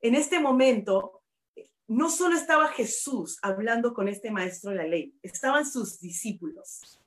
En 0.00 0.14
este 0.14 0.38
momento, 0.38 1.22
no 1.86 2.10
solo 2.10 2.36
estaba 2.36 2.68
Jesús 2.68 3.38
hablando 3.40 3.94
con 3.94 4.08
este 4.08 4.30
maestro 4.30 4.70
de 4.70 4.76
la 4.76 4.86
ley, 4.86 5.14
estaban 5.22 5.66
sus 5.66 5.98
discípulos. 5.98 7.00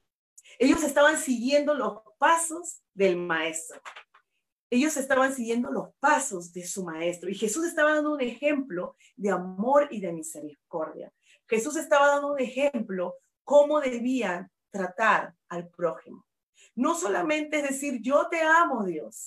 Ellos 0.57 0.83
estaban 0.83 1.17
siguiendo 1.17 1.75
los 1.75 2.01
pasos 2.17 2.81
del 2.93 3.17
maestro. 3.17 3.81
Ellos 4.71 4.97
estaban 4.97 5.33
siguiendo 5.33 5.71
los 5.71 5.89
pasos 5.99 6.53
de 6.53 6.65
su 6.65 6.83
maestro 6.83 7.29
y 7.29 7.35
Jesús 7.35 7.65
estaba 7.65 7.95
dando 7.95 8.13
un 8.13 8.21
ejemplo 8.21 8.95
de 9.15 9.31
amor 9.31 9.87
y 9.89 9.99
de 9.99 10.13
misericordia. 10.13 11.11
Jesús 11.47 11.75
estaba 11.75 12.07
dando 12.07 12.33
un 12.33 12.39
ejemplo 12.39 13.15
cómo 13.43 13.79
debían 13.79 14.51
tratar 14.69 15.33
al 15.47 15.69
prójimo. 15.69 16.25
No 16.75 16.93
solamente 16.93 17.57
es 17.57 17.63
decir, 17.63 17.99
yo 18.01 18.27
te 18.29 18.41
amo, 18.41 18.85
Dios. 18.85 19.25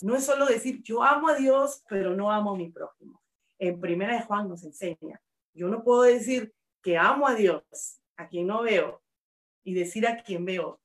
No 0.00 0.16
es 0.16 0.24
solo 0.24 0.46
decir, 0.46 0.82
yo 0.82 1.02
amo 1.02 1.28
a 1.28 1.36
Dios, 1.36 1.84
pero 1.88 2.14
no 2.16 2.32
amo 2.32 2.54
a 2.54 2.56
mi 2.56 2.68
prójimo. 2.70 3.22
En 3.58 3.80
primera 3.80 4.16
de 4.16 4.22
Juan 4.22 4.48
nos 4.48 4.64
enseña, 4.64 5.22
yo 5.54 5.68
no 5.68 5.84
puedo 5.84 6.02
decir 6.02 6.52
que 6.82 6.98
amo 6.98 7.28
a 7.28 7.34
Dios 7.34 8.00
a 8.16 8.26
quien 8.26 8.48
no 8.48 8.62
veo 8.62 9.00
y 9.62 9.74
decir 9.74 10.06
a 10.08 10.22
quien 10.22 10.44
veo 10.44 10.80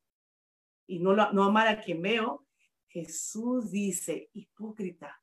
y 0.85 0.99
no, 0.99 1.15
no 1.33 1.43
amar 1.43 1.67
a 1.67 1.81
quien 1.81 2.01
veo, 2.01 2.46
Jesús 2.97 3.69
dice, 3.69 4.31
hipócrita, 4.33 5.21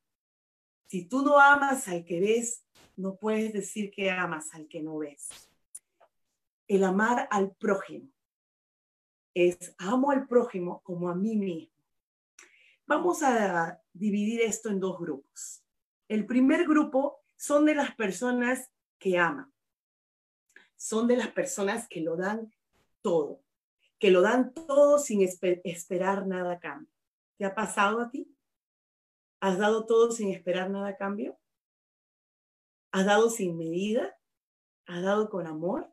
si 0.86 1.06
tú 1.06 1.22
no 1.22 1.40
amas 1.40 1.88
al 1.88 2.04
que 2.04 2.20
ves, 2.20 2.64
no 2.94 3.16
puedes 3.16 3.52
decir 3.52 3.90
que 3.90 4.12
amas 4.12 4.54
al 4.54 4.68
que 4.68 4.80
no 4.80 4.98
ves. 4.98 5.28
El 6.68 6.84
amar 6.84 7.26
al 7.32 7.50
prójimo 7.56 8.12
es 9.34 9.74
amo 9.78 10.12
al 10.12 10.28
prójimo 10.28 10.82
como 10.84 11.08
a 11.08 11.16
mí 11.16 11.34
mismo. 11.34 11.74
Vamos 12.86 13.24
a 13.24 13.82
dividir 13.92 14.42
esto 14.42 14.68
en 14.68 14.78
dos 14.78 14.96
grupos. 15.00 15.64
El 16.06 16.26
primer 16.26 16.68
grupo 16.68 17.24
son 17.34 17.64
de 17.64 17.74
las 17.74 17.92
personas 17.96 18.70
que 19.00 19.18
aman. 19.18 19.52
Son 20.76 21.08
de 21.08 21.16
las 21.16 21.32
personas 21.32 21.88
que 21.88 22.02
lo 22.02 22.16
dan 22.16 22.54
todo, 23.02 23.42
que 23.98 24.12
lo 24.12 24.20
dan 24.20 24.54
todo 24.54 25.00
sin 25.00 25.22
esperar 25.22 26.28
nada 26.28 26.52
a 26.52 26.60
cambio. 26.60 26.93
¿Te 27.36 27.44
ha 27.44 27.54
pasado 27.54 28.00
a 28.00 28.10
ti? 28.10 28.34
¿Has 29.40 29.58
dado 29.58 29.86
todo 29.86 30.10
sin 30.10 30.30
esperar 30.30 30.70
nada 30.70 30.88
a 30.88 30.96
cambio? 30.96 31.38
¿Has 32.92 33.06
dado 33.06 33.28
sin 33.28 33.56
medida? 33.56 34.16
¿Has 34.86 35.02
dado 35.02 35.28
con 35.28 35.46
amor? 35.46 35.92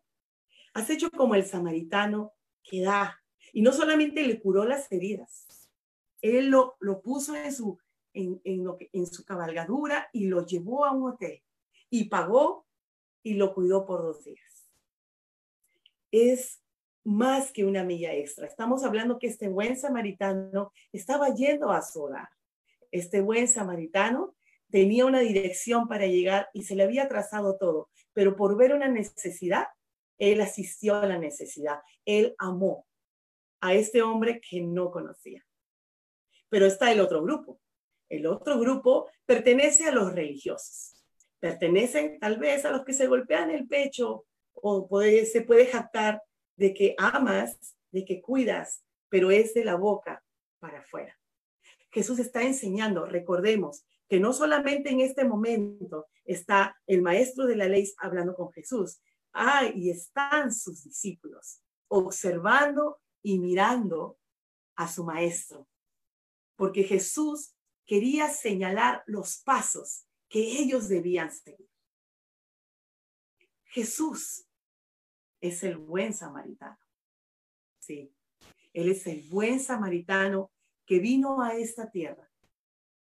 ¿Has 0.74 0.90
hecho 0.90 1.10
como 1.12 1.36
el 1.36 1.46
samaritano 1.46 2.34
que 2.64 2.82
da? 2.82 3.20
Y 3.54 3.62
no 3.62 3.74
solamente 3.74 4.26
le 4.26 4.40
curó 4.40 4.66
las 4.66 4.92
heridas, 4.92 5.70
él 6.22 6.50
lo, 6.50 6.78
lo 6.80 7.02
puso 7.02 7.36
en 7.36 7.52
su, 7.52 7.80
en, 8.14 8.40
en, 8.44 8.64
lo 8.64 8.78
que, 8.78 8.90
en 8.94 9.08
su 9.08 9.26
cabalgadura 9.26 10.10
y 10.14 10.28
lo 10.28 10.46
llevó 10.46 10.86
a 10.86 10.92
un 10.92 11.12
hotel 11.12 11.42
y 11.90 12.06
pagó 12.06 12.68
y 13.24 13.34
lo 13.34 13.54
cuidó 13.54 13.86
por 13.86 14.02
dos 14.04 14.24
días. 14.24 14.70
Es 16.12 16.62
más 17.04 17.52
que 17.52 17.66
una 17.66 17.84
milla 17.84 18.14
extra. 18.14 18.48
Estamos 18.48 18.84
hablando 18.84 19.20
que 19.20 19.28
este 19.28 19.50
buen 19.50 19.78
samaritano 19.78 20.72
estaba 20.92 21.34
yendo 21.34 21.72
a 21.72 21.82
su 21.82 22.04
hogar. 22.04 22.30
Este 22.92 23.22
buen 23.22 23.48
samaritano 23.48 24.36
tenía 24.70 25.06
una 25.06 25.20
dirección 25.20 25.88
para 25.88 26.06
llegar 26.06 26.50
y 26.54 26.64
se 26.64 26.76
le 26.76 26.84
había 26.84 27.08
trazado 27.08 27.58
todo, 27.58 27.90
pero 28.14 28.36
por 28.36 28.58
ver 28.58 28.74
una 28.74 28.88
necesidad, 28.88 29.68
él 30.18 30.42
asistió 30.42 30.96
a 30.96 31.06
la 31.06 31.18
necesidad. 31.18 31.80
Él 32.06 32.36
amó 32.38 32.86
a 33.60 33.74
este 33.74 34.02
hombre 34.02 34.40
que 34.40 34.62
no 34.62 34.92
conocía. 34.92 35.46
Pero 36.50 36.66
está 36.66 36.92
el 36.92 37.00
otro 37.00 37.24
grupo. 37.24 37.60
El 38.10 38.28
otro 38.28 38.60
grupo 38.60 39.10
pertenece 39.26 39.88
a 39.88 39.92
los 39.92 40.14
religiosos. 40.14 41.02
Pertenecen 41.40 42.20
tal 42.20 42.38
vez 42.38 42.66
a 42.66 42.72
los 42.72 42.84
que 42.84 42.94
se 42.94 43.08
golpean 43.08 43.50
el 43.50 43.68
pecho 43.68 44.26
o 44.54 44.88
se 45.02 45.42
puede 45.42 45.66
jactar 45.66 46.22
de 46.62 46.76
que 46.76 46.94
amas, 47.00 47.58
de 47.92 48.06
que 48.06 48.22
cuidas, 48.22 48.84
pero 49.10 49.32
es 49.32 49.56
de 49.56 49.66
la 49.66 49.78
boca 49.78 50.24
para 50.60 50.82
afuera. 50.82 51.20
Jesús 51.90 52.20
está 52.20 52.44
enseñando, 52.44 53.08
recordemos, 53.08 53.84
que 54.08 54.20
no 54.20 54.32
solamente 54.32 54.92
en 54.92 55.00
este 55.00 55.26
momento 55.26 56.06
está 56.24 56.80
el 56.86 57.02
maestro 57.02 57.48
de 57.48 57.56
la 57.56 57.68
ley 57.68 57.92
hablando 57.98 58.36
con 58.36 58.52
Jesús, 58.52 59.02
ah, 59.34 59.72
y 59.74 59.90
están 59.90 60.54
sus 60.54 60.84
discípulos 60.84 61.64
observando 61.88 63.02
y 63.24 63.40
mirando 63.40 64.20
a 64.76 64.88
su 64.88 65.04
maestro, 65.04 65.68
porque 66.56 66.84
Jesús 66.84 67.56
quería 67.88 68.30
señalar 68.30 69.04
los 69.08 69.42
pasos 69.42 70.06
que 70.30 70.60
ellos 70.60 70.88
debían 70.90 71.32
seguir. 71.32 71.68
Jesús 73.64 74.46
es 75.42 75.64
el 75.64 75.78
buen 75.78 76.14
samaritano. 76.14 76.78
Sí, 77.80 78.14
Él 78.74 78.90
es 78.90 79.06
el 79.08 79.28
buen 79.28 79.60
samaritano 79.60 80.52
que 80.86 81.00
vino 81.00 81.42
a 81.42 81.56
esta 81.56 81.90
tierra. 81.90 82.30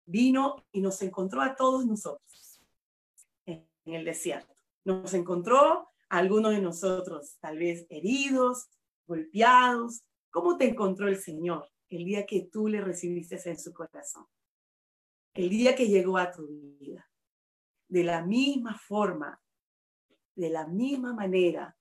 Vino 0.05 0.67
y 0.73 0.81
nos 0.81 1.01
encontró 1.03 1.41
a 1.41 1.55
todos 1.57 1.87
nosotros 1.87 2.61
en 3.45 3.67
el 3.85 4.05
desierto. 4.05 4.55
Nos 4.85 5.15
encontró 5.15 5.89
a 6.09 6.19
algunos 6.19 6.53
de 6.53 6.61
nosotros, 6.61 7.37
tal 7.41 7.59
vez 7.59 7.87
heridos, 7.89 8.69
golpeados. 9.07 10.05
¿Cómo 10.31 10.57
te 10.57 10.69
encontró 10.69 11.09
el 11.09 11.17
Señor 11.17 11.69
el 11.89 12.05
día 12.05 12.27
que 12.27 12.49
tú 12.51 12.69
le 12.69 12.81
recibiste 12.81 13.41
en 13.49 13.59
su 13.59 13.73
corazón? 13.73 14.27
El 15.35 15.49
día 15.49 15.75
que 15.75 15.89
llegó 15.89 16.19
a 16.19 16.31
tu 16.31 16.47
vida. 16.79 17.09
De 17.89 18.03
la 18.03 18.25
misma 18.25 18.77
forma, 18.79 19.41
de 20.35 20.51
la 20.51 20.67
misma 20.67 21.13
manera, 21.15 21.76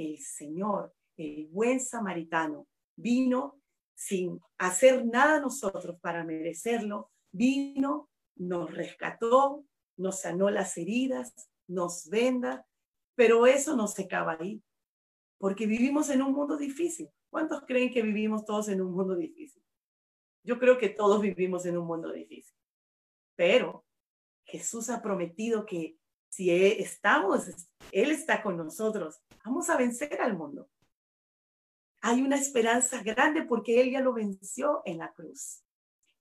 el 0.00 0.18
Señor, 0.18 0.94
el 1.16 1.46
buen 1.48 1.80
samaritano, 1.80 2.66
vino 2.96 3.60
sin 3.94 4.40
hacer 4.58 5.04
nada 5.04 5.40
nosotros 5.40 5.98
para 6.00 6.24
merecerlo, 6.24 7.10
vino, 7.30 8.08
nos 8.36 8.72
rescató, 8.74 9.66
nos 9.98 10.20
sanó 10.20 10.48
las 10.48 10.78
heridas, 10.78 11.34
nos 11.68 12.08
venda, 12.08 12.66
pero 13.14 13.46
eso 13.46 13.76
no 13.76 13.86
se 13.86 14.04
acaba 14.04 14.38
ahí, 14.40 14.62
porque 15.38 15.66
vivimos 15.66 16.08
en 16.08 16.22
un 16.22 16.32
mundo 16.32 16.56
difícil. 16.56 17.10
¿Cuántos 17.28 17.62
creen 17.66 17.92
que 17.92 18.02
vivimos 18.02 18.44
todos 18.46 18.68
en 18.70 18.80
un 18.80 18.92
mundo 18.92 19.14
difícil? 19.14 19.62
Yo 20.42 20.58
creo 20.58 20.78
que 20.78 20.88
todos 20.88 21.20
vivimos 21.20 21.66
en 21.66 21.76
un 21.76 21.86
mundo 21.86 22.10
difícil, 22.10 22.56
pero 23.36 23.84
Jesús 24.44 24.88
ha 24.88 25.02
prometido 25.02 25.66
que 25.66 25.99
si 26.30 26.50
estamos, 26.50 27.48
Él 27.92 28.10
está 28.12 28.42
con 28.42 28.56
nosotros, 28.56 29.20
vamos 29.44 29.68
a 29.68 29.76
vencer 29.76 30.20
al 30.22 30.36
mundo. 30.36 30.70
Hay 32.00 32.22
una 32.22 32.36
esperanza 32.36 33.02
grande 33.02 33.42
porque 33.42 33.80
Él 33.80 33.90
ya 33.90 34.00
lo 34.00 34.14
venció 34.14 34.80
en 34.86 34.98
la 34.98 35.12
cruz. 35.12 35.62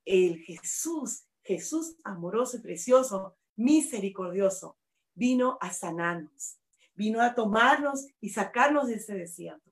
El 0.03 0.39
Jesús, 0.39 1.25
Jesús 1.43 1.95
amoroso 2.03 2.57
y 2.57 2.61
precioso, 2.61 3.37
misericordioso, 3.55 4.77
vino 5.13 5.57
a 5.61 5.71
sanarnos, 5.71 6.57
vino 6.95 7.21
a 7.21 7.35
tomarnos 7.35 8.07
y 8.19 8.29
sacarnos 8.29 8.87
de 8.87 8.95
ese 8.95 9.13
desierto 9.13 9.71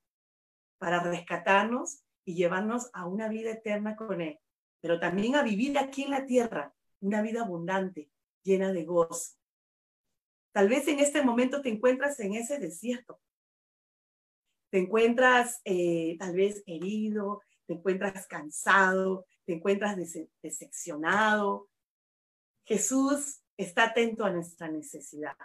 para 0.78 1.02
rescatarnos 1.02 2.04
y 2.24 2.36
llevarnos 2.36 2.90
a 2.94 3.08
una 3.08 3.28
vida 3.28 3.52
eterna 3.52 3.96
con 3.96 4.22
Él, 4.22 4.40
pero 4.82 5.00
también 5.00 5.36
a 5.36 5.42
vivir 5.42 5.78
aquí 5.80 6.04
en 6.04 6.12
la 6.12 6.26
tierra 6.26 6.76
una 7.00 7.22
vida 7.22 7.42
abundante, 7.42 8.12
llena 8.44 8.72
de 8.72 8.86
gozo, 8.86 9.38
Tal 10.52 10.70
vez 10.70 10.88
en 10.88 11.00
este 11.00 11.24
momento 11.24 11.62
te 11.62 11.70
encuentras 11.70 12.20
en 12.20 12.34
ese 12.34 12.60
desierto. 12.60 13.20
Te 14.70 14.80
encuentras 14.80 15.62
eh, 15.64 16.18
tal 16.20 16.36
vez 16.36 16.64
herido, 16.66 17.42
te 17.66 17.74
encuentras 17.74 18.28
cansado, 18.28 19.26
te 19.46 19.54
encuentras 19.54 19.98
decepcionado. 20.42 21.70
Jesús 22.66 23.42
está 23.56 23.86
atento 23.86 24.26
a 24.26 24.32
nuestra 24.32 24.68
necesidad. 24.68 25.38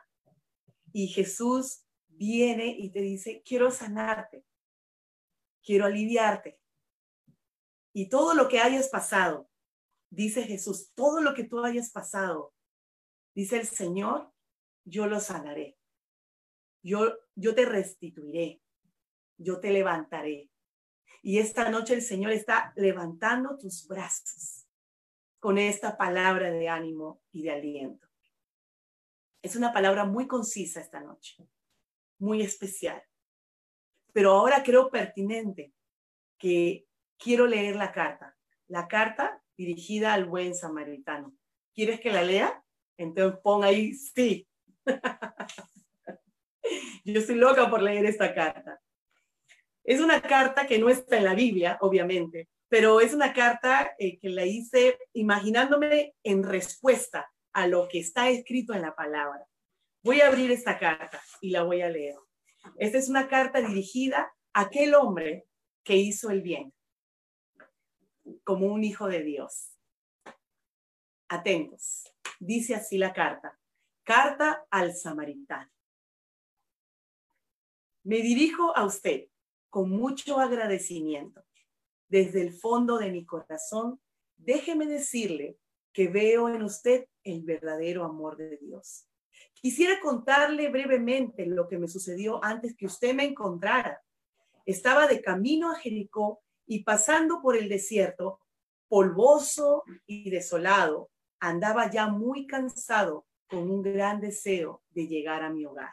Y 0.93 1.09
Jesús 1.09 1.85
viene 2.09 2.77
y 2.79 2.91
te 2.91 3.01
dice, 3.01 3.43
quiero 3.45 3.71
sanarte, 3.71 4.45
quiero 5.65 5.87
aliviarte. 5.87 6.59
Y 7.95 8.09
todo 8.09 8.35
lo 8.35 8.49
que 8.49 8.61
hayas 8.61 8.89
pasado, 8.89 9.49
dice 10.11 10.45
Jesús, 10.45 10.93
todo 10.95 11.21
lo 11.21 11.35
que 11.35 11.45
tú 11.45 11.65
hayas 11.65 11.91
pasado, 11.91 12.55
dice 13.35 13.59
el 13.59 13.67
Señor, 13.67 14.32
yo 14.85 15.07
lo 15.07 15.21
sanaré. 15.21 15.77
Yo, 16.83 17.13
yo 17.35 17.55
te 17.55 17.65
restituiré. 17.65 18.61
Yo 19.39 19.61
te 19.61 19.71
levantaré. 19.71 20.51
Y 21.23 21.39
esta 21.39 21.69
noche 21.69 21.95
el 21.95 22.03
Señor 22.03 22.33
está 22.33 22.73
levantando 22.77 23.57
tus 23.57 23.87
brazos 23.87 24.67
con 25.39 25.59
esta 25.59 25.97
palabra 25.97 26.51
de 26.51 26.69
ánimo 26.69 27.23
y 27.33 27.43
de 27.43 27.51
aliento. 27.53 28.09
Es 29.43 29.57
una 29.57 29.73
palabra 29.73 30.05
muy 30.05 30.29
concisa 30.29 30.81
esta 30.81 31.01
noche, 31.01 31.49
muy 32.19 32.43
especial. 32.43 33.03
Pero 34.13 34.33
ahora 34.33 34.63
creo 34.63 34.91
pertinente 34.91 35.73
que 36.39 36.87
quiero 37.19 37.47
leer 37.47 37.77
la 37.77 37.93
carta. 37.93 38.37
La 38.69 38.87
carta 38.87 39.43
dirigida 39.57 40.15
al 40.15 40.27
buen 40.27 40.55
samaritano. 40.55 41.37
¿Quieres 41.75 42.01
que 42.01 42.13
la 42.13 42.23
lea? 42.23 42.65
Entonces 42.97 43.41
pon 43.43 43.65
ahí 43.65 43.95
sí. 43.95 44.49
Yo 47.05 47.21
estoy 47.21 47.37
loca 47.37 47.71
por 47.71 47.83
leer 47.83 48.07
esta 48.07 48.35
carta. 48.35 48.81
Es 49.85 50.01
una 50.01 50.23
carta 50.23 50.67
que 50.67 50.79
no 50.79 50.89
está 50.89 51.17
en 51.17 51.25
la 51.25 51.35
Biblia, 51.35 51.77
obviamente, 51.81 52.49
pero 52.69 53.01
es 53.01 53.13
una 53.13 53.33
carta 53.33 53.95
eh, 53.99 54.19
que 54.19 54.29
la 54.29 54.47
hice 54.47 54.99
imaginándome 55.13 56.15
en 56.23 56.45
respuesta 56.45 57.31
a 57.53 57.67
lo 57.67 57.89
que 57.89 57.99
está 57.99 58.31
escrito 58.31 58.75
en 58.75 58.83
la 58.83 58.95
palabra. 58.95 59.45
Voy 60.05 60.21
a 60.21 60.29
abrir 60.29 60.51
esta 60.51 60.79
carta 60.79 61.21
y 61.41 61.51
la 61.51 61.65
voy 61.65 61.83
a 61.83 61.89
leer. 61.89 62.17
Esta 62.79 62.99
es 62.99 63.09
una 63.09 63.29
carta 63.29 63.61
dirigida 63.61 64.33
a 64.53 64.63
aquel 64.63 64.95
hombre 64.95 65.47
que 65.85 65.97
hizo 65.97 66.31
el 66.31 66.43
bien, 66.43 66.73
como 68.45 68.67
un 68.67 68.85
hijo 68.85 69.09
de 69.09 69.23
Dios. 69.23 69.77
Atentos. 71.29 72.05
Dice 72.39 72.75
así 72.75 72.99
la 72.99 73.13
carta. 73.13 73.59
Carta 74.05 74.67
al 74.69 74.97
samaritano. 74.97 75.71
Me 78.03 78.17
dirijo 78.17 78.77
a 78.77 78.85
usted 78.85 79.29
con 79.71 79.91
mucho 79.91 80.41
agradecimiento. 80.41 81.45
Desde 82.09 82.43
el 82.43 82.53
fondo 82.53 82.99
de 82.99 83.13
mi 83.13 83.25
corazón, 83.25 84.01
déjeme 84.37 84.87
decirle 84.87 85.57
que 85.93 86.09
veo 86.09 86.49
en 86.49 86.65
usted 86.65 87.07
el 87.23 87.45
verdadero 87.45 88.05
amor 88.05 88.37
de 88.37 88.57
Dios. 88.57 89.07
Quisiera 89.55 90.01
contarle 90.01 90.69
brevemente 90.69 91.47
lo 91.47 91.69
que 91.69 91.79
me 91.79 91.87
sucedió 91.87 92.43
antes 92.45 92.77
que 92.77 92.87
usted 92.87 93.15
me 93.15 93.25
encontrara. 93.25 94.03
Estaba 94.67 95.07
de 95.07 95.23
camino 95.23 95.71
a 95.71 95.77
Jericó 95.77 96.43
y 96.67 96.83
pasando 96.83 97.41
por 97.41 97.57
el 97.57 97.69
desierto, 97.69 98.41
polvoso 98.89 99.85
y 100.07 100.29
desolado, 100.29 101.11
andaba 101.39 101.89
ya 101.89 102.09
muy 102.09 102.49
cansado 102.49 103.27
con 103.53 103.71
un 103.71 103.83
gran 103.83 104.19
deseo 104.19 104.83
de 104.89 105.07
llegar 105.07 105.43
a 105.43 105.51
mi 105.51 105.67
hogar 105.67 105.93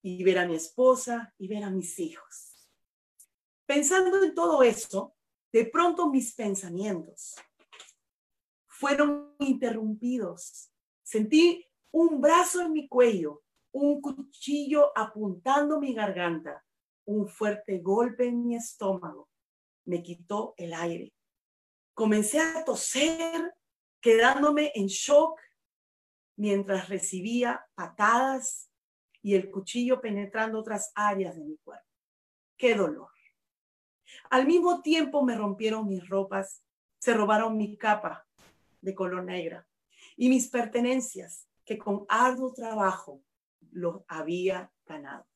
y 0.00 0.24
ver 0.24 0.38
a 0.38 0.46
mi 0.46 0.54
esposa 0.54 1.34
y 1.36 1.48
ver 1.48 1.64
a 1.64 1.70
mis 1.70 1.98
hijos. 1.98 2.66
Pensando 3.66 4.24
en 4.24 4.34
todo 4.34 4.62
esto, 4.62 5.14
de 5.52 5.66
pronto 5.66 6.08
mis 6.08 6.34
pensamientos 6.34 7.34
fueron 8.66 9.34
interrumpidos. 9.38 10.70
Sentí 11.02 11.66
un 11.90 12.22
brazo 12.22 12.62
en 12.62 12.72
mi 12.72 12.88
cuello, 12.88 13.42
un 13.72 14.00
cuchillo 14.00 14.96
apuntando 14.96 15.78
mi 15.78 15.92
garganta, 15.92 16.64
un 17.04 17.28
fuerte 17.28 17.80
golpe 17.80 18.28
en 18.28 18.46
mi 18.46 18.56
estómago. 18.56 19.28
Me 19.84 20.02
quitó 20.02 20.54
el 20.56 20.72
aire. 20.72 21.12
Comencé 21.92 22.40
a 22.40 22.64
toser, 22.64 23.54
quedándome 24.04 24.70
en 24.74 24.86
shock 24.86 25.40
mientras 26.36 26.90
recibía 26.90 27.66
patadas 27.74 28.70
y 29.22 29.34
el 29.34 29.50
cuchillo 29.50 30.02
penetrando 30.02 30.58
otras 30.58 30.92
áreas 30.94 31.34
de 31.36 31.42
mi 31.42 31.56
cuerpo. 31.56 31.88
¡Qué 32.58 32.74
dolor! 32.74 33.08
Al 34.28 34.46
mismo 34.46 34.82
tiempo 34.82 35.24
me 35.24 35.34
rompieron 35.34 35.88
mis 35.88 36.06
ropas, 36.06 36.62
se 36.98 37.14
robaron 37.14 37.56
mi 37.56 37.78
capa 37.78 38.26
de 38.82 38.94
color 38.94 39.24
negra 39.24 39.66
y 40.18 40.28
mis 40.28 40.48
pertenencias 40.48 41.48
que 41.64 41.78
con 41.78 42.04
arduo 42.10 42.52
trabajo 42.52 43.22
los 43.70 44.02
había 44.06 44.70
ganado. 44.84 45.26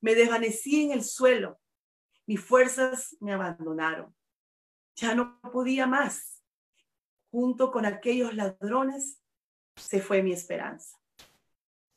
Me 0.00 0.14
desvanecí 0.14 0.84
en 0.84 0.92
el 0.92 1.02
suelo, 1.02 1.58
mis 2.24 2.40
fuerzas 2.40 3.16
me 3.18 3.32
abandonaron. 3.32 4.14
Ya 4.94 5.16
no 5.16 5.40
podía 5.40 5.88
más. 5.88 6.31
Junto 7.32 7.72
con 7.72 7.86
aquellos 7.86 8.34
ladrones 8.34 9.18
se 9.74 10.00
fue 10.00 10.22
mi 10.22 10.32
esperanza. 10.32 10.98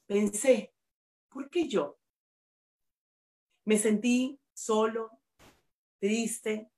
Pensé, 0.07 0.73
¿por 1.29 1.49
qué 1.49 1.67
yo? 1.67 1.99
Me 3.65 3.77
sentí 3.77 4.39
solo, 4.53 5.11
triste, 5.99 6.71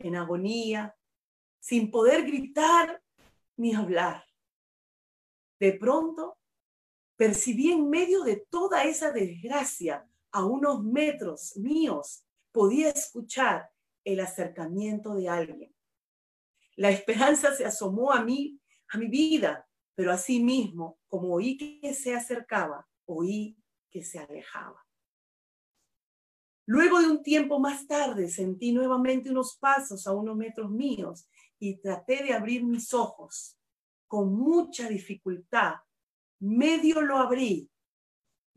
en 0.00 0.16
agonía, 0.16 0.96
sin 1.60 1.90
poder 1.90 2.26
gritar 2.26 3.00
ni 3.56 3.74
hablar. 3.74 4.24
De 5.60 5.72
pronto, 5.74 6.36
percibí 7.16 7.70
en 7.70 7.88
medio 7.88 8.24
de 8.24 8.36
toda 8.36 8.84
esa 8.84 9.12
desgracia, 9.12 10.06
a 10.32 10.44
unos 10.44 10.82
metros 10.82 11.56
míos, 11.56 12.24
podía 12.50 12.90
escuchar 12.90 13.70
el 14.02 14.18
acercamiento 14.18 15.14
de 15.14 15.28
alguien. 15.28 15.73
La 16.76 16.90
esperanza 16.90 17.54
se 17.54 17.64
asomó 17.64 18.12
a 18.12 18.22
mí, 18.24 18.60
a 18.88 18.98
mi 18.98 19.08
vida, 19.08 19.68
pero 19.94 20.12
asimismo, 20.12 20.98
como 21.08 21.34
oí 21.34 21.56
que 21.56 21.94
se 21.94 22.14
acercaba, 22.14 22.86
oí 23.06 23.56
que 23.90 24.02
se 24.02 24.18
alejaba. 24.18 24.84
Luego 26.66 27.00
de 27.00 27.08
un 27.08 27.22
tiempo 27.22 27.58
más 27.58 27.86
tarde 27.86 28.28
sentí 28.28 28.72
nuevamente 28.72 29.30
unos 29.30 29.56
pasos 29.58 30.06
a 30.06 30.12
unos 30.12 30.36
metros 30.36 30.70
míos 30.70 31.28
y 31.58 31.76
traté 31.76 32.22
de 32.24 32.32
abrir 32.32 32.64
mis 32.64 32.94
ojos. 32.94 33.58
Con 34.06 34.34
mucha 34.34 34.88
dificultad, 34.88 35.74
medio 36.40 37.02
lo 37.02 37.18
abrí. 37.18 37.70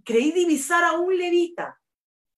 Creí 0.04 0.32
divisar 0.32 0.84
a 0.86 0.94
un 0.94 1.18
levita. 1.18 1.82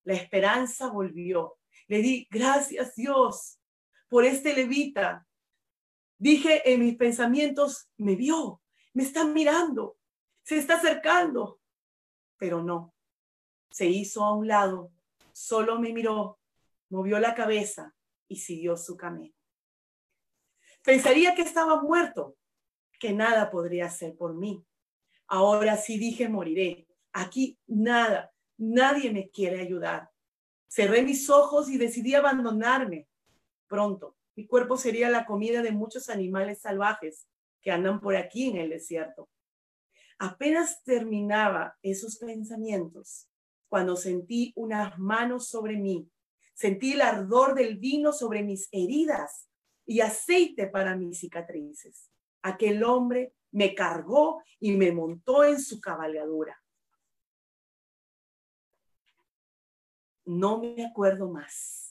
La 0.04 0.14
esperanza 0.14 0.90
volvió. 0.90 1.58
Le 1.88 2.00
di 2.00 2.28
gracias 2.30 2.96
Dios 2.96 3.60
por 4.08 4.26
este 4.26 4.56
levita. 4.56 5.28
Dije 6.20 6.70
en 6.72 6.82
mis 6.82 6.98
pensamientos, 6.98 7.90
me 7.96 8.16
vio, 8.16 8.62
me 8.94 9.04
está 9.04 9.24
mirando, 9.24 9.98
se 10.44 10.58
está 10.58 10.76
acercando, 10.76 11.62
pero 12.38 12.62
no, 12.62 12.94
se 13.72 13.88
hizo 13.88 14.26
a 14.26 14.36
un 14.36 14.48
lado, 14.48 14.92
solo 15.32 15.80
me 15.80 15.94
miró, 15.94 16.38
movió 16.90 17.20
la 17.20 17.34
cabeza 17.34 17.96
y 18.28 18.36
siguió 18.36 18.76
su 18.76 18.98
camino. 18.98 19.34
Pensaría 20.84 21.36
que 21.36 21.44
estaba 21.44 21.82
muerto, 21.82 22.36
que 23.00 23.14
nada 23.14 23.50
podría 23.50 23.86
hacer 23.86 24.18
por 24.18 24.36
mí. 24.36 24.66
Ahora 25.28 25.78
sí 25.78 25.98
dije, 25.98 26.28
moriré. 26.28 26.86
Aquí 27.14 27.58
nada, 27.66 28.34
nadie 28.58 29.12
me 29.14 29.30
quiere 29.30 29.62
ayudar. 29.62 30.10
Cerré 30.68 31.02
mis 31.02 31.30
ojos 31.30 31.70
y 31.70 31.78
decidí 31.78 32.14
abandonarme. 32.14 33.08
Pronto, 33.68 34.18
mi 34.40 34.48
cuerpo 34.48 34.78
sería 34.78 35.10
la 35.10 35.26
comida 35.26 35.62
de 35.62 35.74
muchos 35.74 36.08
animales 36.08 36.62
salvajes 36.62 37.28
que 37.62 37.72
andan 37.72 38.00
por 38.00 38.16
aquí 38.16 38.48
en 38.48 38.56
el 38.56 38.70
desierto. 38.70 39.28
Apenas 40.18 40.82
terminaba 40.86 41.78
esos 41.82 42.16
pensamientos 42.16 43.28
cuando 43.68 43.98
sentí 43.98 44.54
unas 44.56 44.98
manos 44.98 45.50
sobre 45.50 45.76
mí, 45.76 46.10
sentí 46.54 46.94
el 46.94 47.02
ardor 47.02 47.54
del 47.54 47.80
vino 47.80 48.14
sobre 48.14 48.42
mis 48.42 48.70
heridas 48.72 49.50
y 49.86 50.00
aceite 50.00 50.68
para 50.68 50.96
mis 50.96 51.20
cicatrices. 51.20 52.10
Aquel 52.42 52.82
hombre 52.86 53.34
me 53.52 53.76
cargó 53.76 54.42
y 54.58 54.72
me 54.72 54.94
montó 54.94 55.44
en 55.44 55.60
su 55.60 55.82
cabalgadura. 55.82 56.58
No 60.24 60.60
me 60.62 60.86
acuerdo 60.86 61.30
más. 61.30 61.89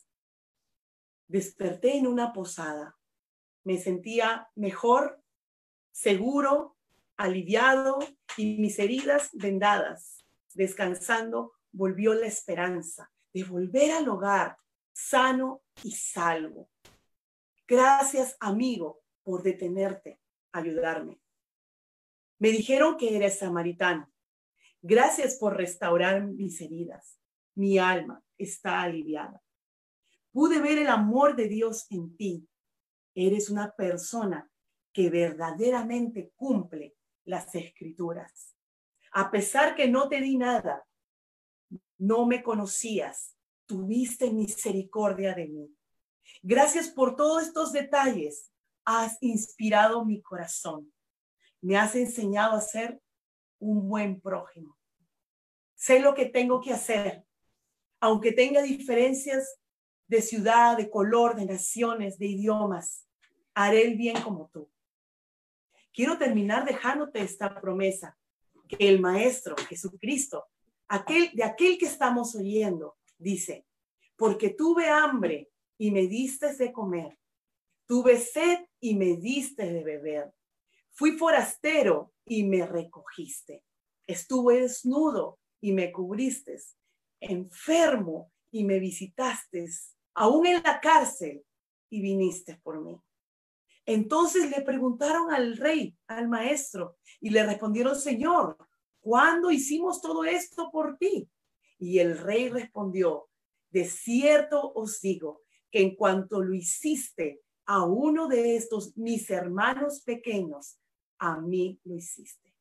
Desperté 1.29 1.97
en 1.97 2.07
una 2.07 2.33
posada. 2.33 2.97
Me 3.65 3.79
sentía 3.79 4.49
mejor 4.55 5.23
seguro, 5.93 6.77
aliviado 7.17 7.99
y 8.37 8.59
mis 8.59 8.79
heridas 8.79 9.31
vendadas. 9.35 10.25
Descansando, 10.55 11.53
volvió 11.71 12.15
la 12.15 12.27
esperanza 12.27 13.13
de 13.33 13.45
volver 13.45 13.93
al 13.93 14.09
hogar 14.09 14.57
sano 14.93 15.63
y 15.85 15.93
salvo. 15.93 16.71
Gracias, 17.67 18.37
amigo, 18.41 19.03
por 19.23 19.43
detenerte, 19.43 20.21
ayudarme. 20.53 21.21
Me 22.39 22.51
dijeron 22.51 22.97
que 22.97 23.15
eres 23.17 23.39
samaritano. 23.39 24.11
Gracias 24.81 25.37
por 25.37 25.57
restaurar 25.57 26.25
mis 26.25 26.61
heridas. 26.61 27.21
Mi 27.55 27.79
alma 27.79 28.23
está 28.39 28.83
aliviada. 28.83 29.43
Pude 30.39 30.61
ver 30.61 30.79
el 30.79 30.87
amor 30.87 31.35
de 31.35 31.49
Dios 31.49 31.89
en 31.91 32.17
ti. 32.17 32.49
Eres 33.13 33.51
una 33.51 33.75
persona 33.75 34.49
que 34.93 35.11
verdaderamente 35.11 36.31
cumple 36.37 36.95
las 37.25 37.53
escrituras. 37.57 38.55
A 39.11 39.33
pesar 39.33 39.75
que 39.75 39.89
no 39.89 40.09
te 40.09 40.21
di 40.21 40.37
nada, 40.37 40.87
no 41.97 42.25
me 42.25 42.45
conocías, 42.45 43.37
tuviste 43.67 44.31
misericordia 44.31 45.35
de 45.35 45.49
mí. 45.49 45.77
Gracias 46.41 46.87
por 46.87 47.17
todos 47.17 47.43
estos 47.43 47.73
detalles. 47.73 48.53
Has 48.85 49.19
inspirado 49.21 50.05
mi 50.05 50.23
corazón. 50.23 50.95
Me 51.61 51.77
has 51.77 51.97
enseñado 51.97 52.57
a 52.57 52.61
ser 52.61 53.03
un 53.59 53.89
buen 53.89 54.21
prójimo. 54.21 54.79
Sé 55.75 55.99
lo 55.99 56.15
que 56.15 56.27
tengo 56.27 56.61
que 56.61 56.73
hacer, 56.73 57.25
aunque 57.99 58.31
tenga 58.31 58.63
diferencias 58.63 59.59
de 60.09 60.23
ciudad, 60.23 60.77
de 60.77 60.91
color, 60.91 61.37
de 61.37 61.47
naciones, 61.47 62.19
de 62.19 62.27
idiomas. 62.27 63.07
Haré 63.55 63.87
el 63.87 63.97
bien 63.97 64.21
como 64.23 64.49
tú. 64.53 64.71
Quiero 65.93 66.19
terminar 66.19 66.65
dejándote 66.65 67.21
esta 67.21 67.61
promesa, 67.61 68.17
que 68.69 68.89
el 68.89 69.01
Maestro 69.01 69.57
Jesucristo, 69.69 70.47
de 71.35 71.45
aquel 71.45 71.79
que 71.79 71.87
estamos 71.87 72.35
oyendo, 72.35 72.97
dice, 73.19 73.67
porque 74.17 74.51
tuve 74.51 74.89
hambre 74.89 75.51
y 75.79 75.91
me 75.91 76.07
diste 76.07 76.55
de 76.55 76.73
comer, 76.73 77.19
tuve 77.87 78.19
sed 78.19 78.59
y 78.81 78.95
me 78.95 79.17
diste 79.17 79.73
de 79.73 79.83
beber, 79.83 80.33
fui 80.91 81.13
forastero 81.13 82.13
y 82.27 82.45
me 82.45 82.67
recogiste, 82.67 83.65
estuve 84.07 84.61
desnudo 84.61 85.39
y 85.61 85.73
me 85.73 85.91
cubriste, 85.91 86.59
enfermo 87.21 88.31
y 88.51 88.65
me 88.65 88.79
visitaste, 88.79 89.67
aún 90.19 90.47
en 90.47 90.61
la 90.65 90.81
cárcel 90.81 91.45
y 91.89 92.01
viniste 92.03 92.57
por 92.65 92.81
mí. 92.81 93.01
Entonces 93.87 94.51
le 94.51 94.63
preguntaron 94.63 95.33
al 95.33 95.57
rey, 95.57 95.97
al 96.09 96.29
maestro, 96.29 96.99
y 97.21 97.31
le 97.31 97.47
respondieron, 97.47 97.95
Señor, 97.95 98.57
¿cuándo 99.01 99.51
hicimos 99.53 100.03
todo 100.03 100.25
esto 100.25 100.71
por 100.73 100.99
ti? 100.99 101.31
Y 101.79 102.01
el 102.01 102.19
rey 102.19 102.49
respondió, 102.49 103.29
de 103.71 103.85
cierto 103.85 104.73
os 104.75 105.01
digo 105.01 105.43
que 105.71 105.83
en 105.83 105.95
cuanto 105.95 106.43
lo 106.43 106.53
hiciste 106.53 107.41
a 107.65 107.85
uno 107.85 108.27
de 108.27 108.57
estos 108.57 108.97
mis 108.97 109.31
hermanos 109.31 110.01
pequeños, 110.01 110.81
a 111.19 111.41
mí 111.41 111.79
lo 111.85 111.95
hiciste. 111.95 112.53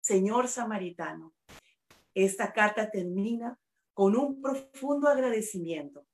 Señor 0.00 0.46
samaritano, 0.46 1.34
esta 2.12 2.52
carta 2.52 2.90
termina 2.90 3.58
con 3.94 4.14
un 4.14 4.42
profundo 4.42 5.08
agradecimiento. 5.08 6.06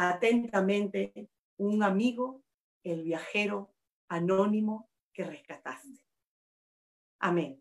Atentamente, 0.00 1.28
un 1.56 1.82
amigo, 1.82 2.44
el 2.84 3.02
viajero 3.02 3.74
anónimo 4.08 4.88
que 5.12 5.24
rescataste. 5.24 6.06
Amén. 7.18 7.60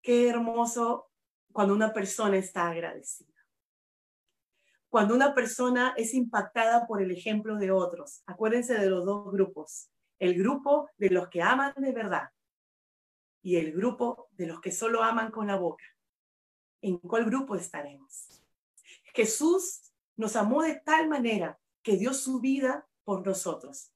Qué 0.00 0.28
hermoso 0.28 1.10
cuando 1.50 1.74
una 1.74 1.92
persona 1.92 2.36
está 2.36 2.68
agradecida. 2.68 3.34
Cuando 4.88 5.16
una 5.16 5.34
persona 5.34 5.94
es 5.96 6.14
impactada 6.14 6.86
por 6.86 7.02
el 7.02 7.10
ejemplo 7.10 7.56
de 7.56 7.72
otros. 7.72 8.22
Acuérdense 8.26 8.78
de 8.78 8.88
los 8.88 9.04
dos 9.04 9.32
grupos. 9.32 9.90
El 10.20 10.38
grupo 10.38 10.88
de 10.96 11.10
los 11.10 11.28
que 11.28 11.42
aman 11.42 11.74
de 11.76 11.90
verdad 11.90 12.30
y 13.42 13.56
el 13.56 13.72
grupo 13.72 14.28
de 14.30 14.46
los 14.46 14.60
que 14.60 14.70
solo 14.70 15.02
aman 15.02 15.32
con 15.32 15.48
la 15.48 15.56
boca. 15.56 15.84
¿En 16.82 16.98
cuál 16.98 17.24
grupo 17.24 17.56
estaremos? 17.56 18.40
Jesús 19.12 19.91
nos 20.16 20.36
amó 20.36 20.62
de 20.62 20.76
tal 20.76 21.08
manera 21.08 21.58
que 21.82 21.96
dio 21.96 22.14
su 22.14 22.40
vida 22.40 22.88
por 23.04 23.26
nosotros. 23.26 23.92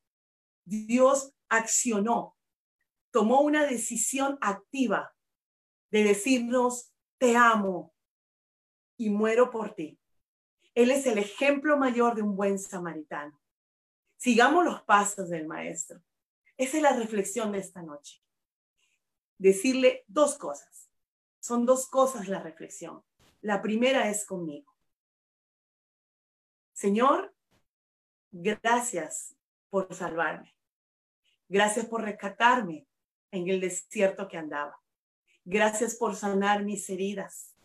Dios 0.65 1.33
accionó, 1.49 2.37
tomó 3.11 3.41
una 3.41 3.65
decisión 3.65 4.39
activa 4.41 5.15
de 5.91 6.05
decirnos, 6.05 6.93
te 7.19 7.37
amo 7.37 7.95
y 8.97 9.11
muero 9.11 9.51
por 9.51 9.75
ti. 9.75 9.99
Él 10.75 10.91
es 10.91 11.07
el 11.07 11.19
ejemplo 11.19 11.79
mayor 11.79 12.15
de 12.15 12.23
un 12.23 12.37
buen 12.37 12.59
samaritano. 12.59 13.41
Sigamos 14.17 14.65
los 14.65 14.83
pasos 14.83 15.31
del 15.31 15.47
maestro. 15.47 16.03
Esa 16.57 16.77
es 16.79 16.83
la 16.83 16.97
reflexión 16.97 17.53
de 17.53 17.59
esta 17.59 17.83
noche. 17.83 18.23
Decirle 19.39 20.05
dos 20.07 20.37
cosas. 20.37 20.91
Son 21.39 21.65
dos 21.65 21.89
cosas 21.89 22.29
la 22.29 22.43
reflexión. 22.43 23.05
La 23.41 23.63
primera 23.63 24.11
es 24.11 24.27
conmigo. 24.27 24.76
Señor, 26.77 27.35
gracias 28.31 29.35
por 29.71 29.95
salvarme. 29.95 30.55
Gracias 31.49 31.87
por 31.87 32.03
rescatarme 32.03 32.87
en 33.31 33.49
el 33.49 33.63
desierto 33.63 34.29
que 34.29 34.37
andaba. 34.37 34.79
Gracias 35.43 35.95
por 35.95 36.15
sanar 36.15 36.65
mis 36.65 36.91
heridas. 36.91 37.57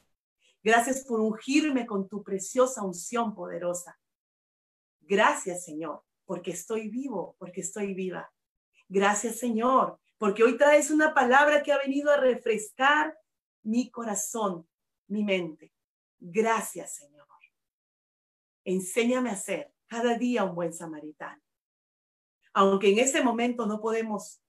Gracias 0.63 1.04
por 1.04 1.19
ungirme 1.19 1.86
con 1.86 2.08
tu 2.08 2.24
preciosa 2.24 2.84
unción 2.84 3.36
poderosa. 3.36 4.00
Gracias, 5.02 5.65
Señor, 5.65 6.06
porque 6.24 6.52
estoy 6.52 6.88
vivo, 6.88 7.36
porque 7.38 7.60
estoy 7.60 7.93
viva. 7.93 8.32
Gracias, 8.88 9.39
Señor, 9.39 10.00
porque 10.17 10.41
hoy 10.41 10.58
traes 10.58 10.89
una 10.89 11.13
palabra 11.13 11.62
que 11.63 11.74
ha 11.74 11.80
venido 11.80 12.12
a 12.12 12.17
refrescar 12.17 13.13
mi 13.63 13.91
corazón, 13.91 14.65
mi 15.08 15.26
mente. 15.26 15.74
Gracias, 16.17 16.95
Señor. 16.95 17.31
Enséñame 18.63 19.30
a 19.30 19.36
ser 19.36 19.74
cada 19.88 20.17
día 20.17 20.43
un 20.43 20.56
buen 20.56 20.74
samaritano. 20.74 21.41
Aunque 22.54 22.91
en 22.91 23.00
este 23.00 23.24
momento 23.24 23.65
no 23.65 23.80
podemos 23.82 24.41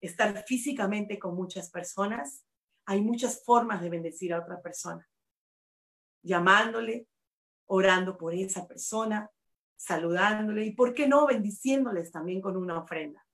estar 0.00 0.44
físicamente 0.46 1.18
con 1.18 1.34
muchas 1.34 1.70
personas, 1.70 2.44
hay 2.84 3.00
muchas 3.00 3.44
formas 3.44 3.82
de 3.82 3.90
bendecir 3.90 4.32
a 4.32 4.40
otra 4.40 4.60
persona. 4.62 5.08
Llamándole, 6.22 7.08
orando 7.66 8.16
por 8.16 8.34
esa 8.34 8.66
persona, 8.66 9.30
saludándole 9.76 10.64
y, 10.64 10.72
¿por 10.72 10.94
qué 10.94 11.06
no?, 11.08 11.26
bendiciéndoles 11.26 12.10
también 12.10 12.40
con 12.40 12.56
una 12.56 12.78
ofrenda. 12.78 13.26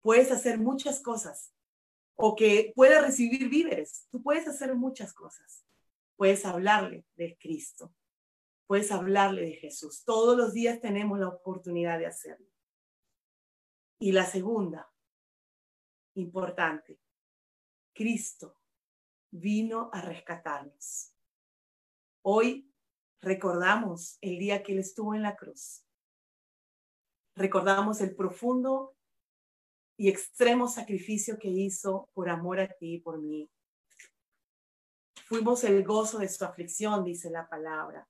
Puedes 0.00 0.30
hacer 0.30 0.58
muchas 0.58 1.00
cosas 1.00 1.52
o 2.14 2.36
que 2.36 2.72
pueda 2.74 3.00
recibir 3.00 3.48
víveres. 3.48 4.06
Tú 4.10 4.22
puedes 4.22 4.46
hacer 4.46 4.74
muchas 4.74 5.12
cosas. 5.12 5.64
Puedes 6.16 6.44
hablarle 6.44 7.04
de 7.16 7.36
Cristo. 7.40 7.92
Puedes 8.72 8.90
hablarle 8.90 9.42
de 9.42 9.52
Jesús. 9.56 10.02
Todos 10.02 10.34
los 10.34 10.54
días 10.54 10.80
tenemos 10.80 11.18
la 11.18 11.28
oportunidad 11.28 11.98
de 11.98 12.06
hacerlo. 12.06 12.46
Y 13.98 14.12
la 14.12 14.24
segunda, 14.24 14.90
importante, 16.14 16.98
Cristo 17.92 18.56
vino 19.30 19.90
a 19.92 20.00
rescatarnos. 20.00 21.14
Hoy 22.22 22.72
recordamos 23.20 24.16
el 24.22 24.38
día 24.38 24.62
que 24.62 24.72
Él 24.72 24.78
estuvo 24.78 25.14
en 25.14 25.20
la 25.20 25.36
cruz. 25.36 25.84
Recordamos 27.34 28.00
el 28.00 28.16
profundo 28.16 28.96
y 29.98 30.08
extremo 30.08 30.66
sacrificio 30.66 31.38
que 31.38 31.48
hizo 31.48 32.08
por 32.14 32.30
amor 32.30 32.58
a 32.58 32.68
ti 32.68 32.94
y 32.94 33.00
por 33.02 33.20
mí. 33.20 33.50
Fuimos 35.26 35.62
el 35.62 35.84
gozo 35.84 36.16
de 36.16 36.28
su 36.30 36.42
aflicción, 36.46 37.04
dice 37.04 37.28
la 37.28 37.46
palabra. 37.46 38.08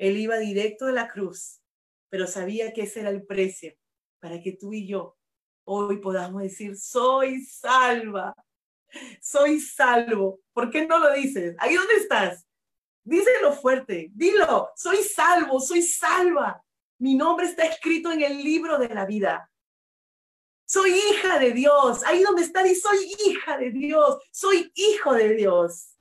Él 0.00 0.16
iba 0.16 0.38
directo 0.38 0.86
de 0.86 0.94
la 0.94 1.08
cruz, 1.08 1.60
pero 2.08 2.26
sabía 2.26 2.72
que 2.72 2.84
ese 2.84 3.00
era 3.00 3.10
el 3.10 3.26
precio 3.26 3.74
para 4.18 4.40
que 4.40 4.52
tú 4.52 4.72
y 4.72 4.86
yo 4.86 5.18
hoy 5.64 5.98
podamos 5.98 6.40
decir, 6.40 6.74
soy 6.78 7.44
salva, 7.44 8.34
soy 9.20 9.60
salvo. 9.60 10.40
¿Por 10.54 10.70
qué 10.70 10.86
no 10.86 10.98
lo 10.98 11.12
dices? 11.12 11.54
Ahí 11.58 11.74
dónde 11.74 11.96
estás. 11.96 12.46
Díselo 13.04 13.52
fuerte, 13.52 14.08
dilo, 14.14 14.70
soy 14.74 15.02
salvo, 15.04 15.60
soy 15.60 15.82
salva. 15.82 16.64
Mi 16.98 17.14
nombre 17.14 17.46
está 17.46 17.64
escrito 17.64 18.10
en 18.10 18.22
el 18.22 18.42
libro 18.42 18.78
de 18.78 18.88
la 18.88 19.04
vida. 19.04 19.50
Soy 20.64 20.92
hija 20.92 21.38
de 21.38 21.52
Dios. 21.52 22.04
Ahí 22.06 22.22
donde 22.22 22.42
está, 22.42 22.66
y 22.66 22.74
soy 22.74 23.12
hija 23.26 23.58
de 23.58 23.70
Dios. 23.70 24.16
Soy 24.30 24.72
hijo 24.74 25.12
de 25.12 25.34
Dios. 25.34 25.94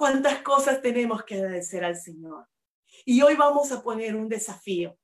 ¿Cuántas 0.00 0.40
cosas 0.40 0.80
tenemos 0.80 1.24
que 1.24 1.34
agradecer 1.34 1.84
al 1.84 1.94
Señor? 1.94 2.48
Y 3.04 3.20
hoy 3.20 3.36
vamos 3.36 3.70
a 3.70 3.82
poner 3.82 4.16
un 4.16 4.30
desafío. 4.30 4.98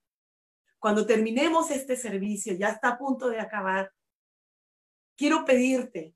Cuando 0.78 1.04
terminemos 1.04 1.70
este 1.70 1.96
servicio, 1.96 2.54
ya 2.54 2.70
está 2.70 2.88
a 2.88 2.98
punto 2.98 3.28
de 3.28 3.38
acabar, 3.38 3.92
quiero 5.14 5.44
pedirte 5.44 6.14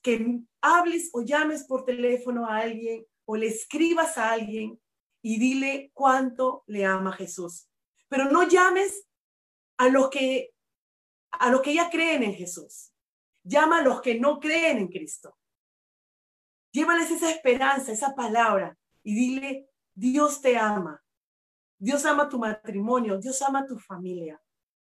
que 0.00 0.38
hables 0.60 1.10
o 1.12 1.22
llames 1.22 1.64
por 1.64 1.84
teléfono 1.84 2.46
a 2.46 2.58
alguien 2.58 3.04
o 3.24 3.34
le 3.34 3.48
escribas 3.48 4.16
a 4.16 4.30
alguien 4.30 4.80
y 5.20 5.40
dile 5.40 5.90
cuánto 5.92 6.62
le 6.68 6.84
ama 6.84 7.10
Jesús. 7.10 7.68
Pero 8.08 8.30
no 8.30 8.44
llames 8.44 9.08
a 9.76 9.88
los 9.88 10.08
que 10.08 10.54
a 11.32 11.50
los 11.50 11.62
que 11.62 11.74
ya 11.74 11.90
creen 11.90 12.22
en 12.22 12.34
Jesús. 12.34 12.92
Llama 13.42 13.78
a 13.78 13.82
los 13.82 14.00
que 14.02 14.20
no 14.20 14.38
creen 14.38 14.78
en 14.78 14.86
Cristo. 14.86 15.37
Llévales 16.78 17.10
esa 17.10 17.28
esperanza, 17.28 17.90
esa 17.90 18.14
palabra 18.14 18.78
y 19.02 19.12
dile, 19.12 19.68
Dios 19.96 20.40
te 20.40 20.56
ama. 20.56 21.02
Dios 21.76 22.06
ama 22.06 22.28
tu 22.28 22.38
matrimonio, 22.38 23.18
Dios 23.18 23.42
ama 23.42 23.66
tu 23.66 23.80
familia. 23.80 24.40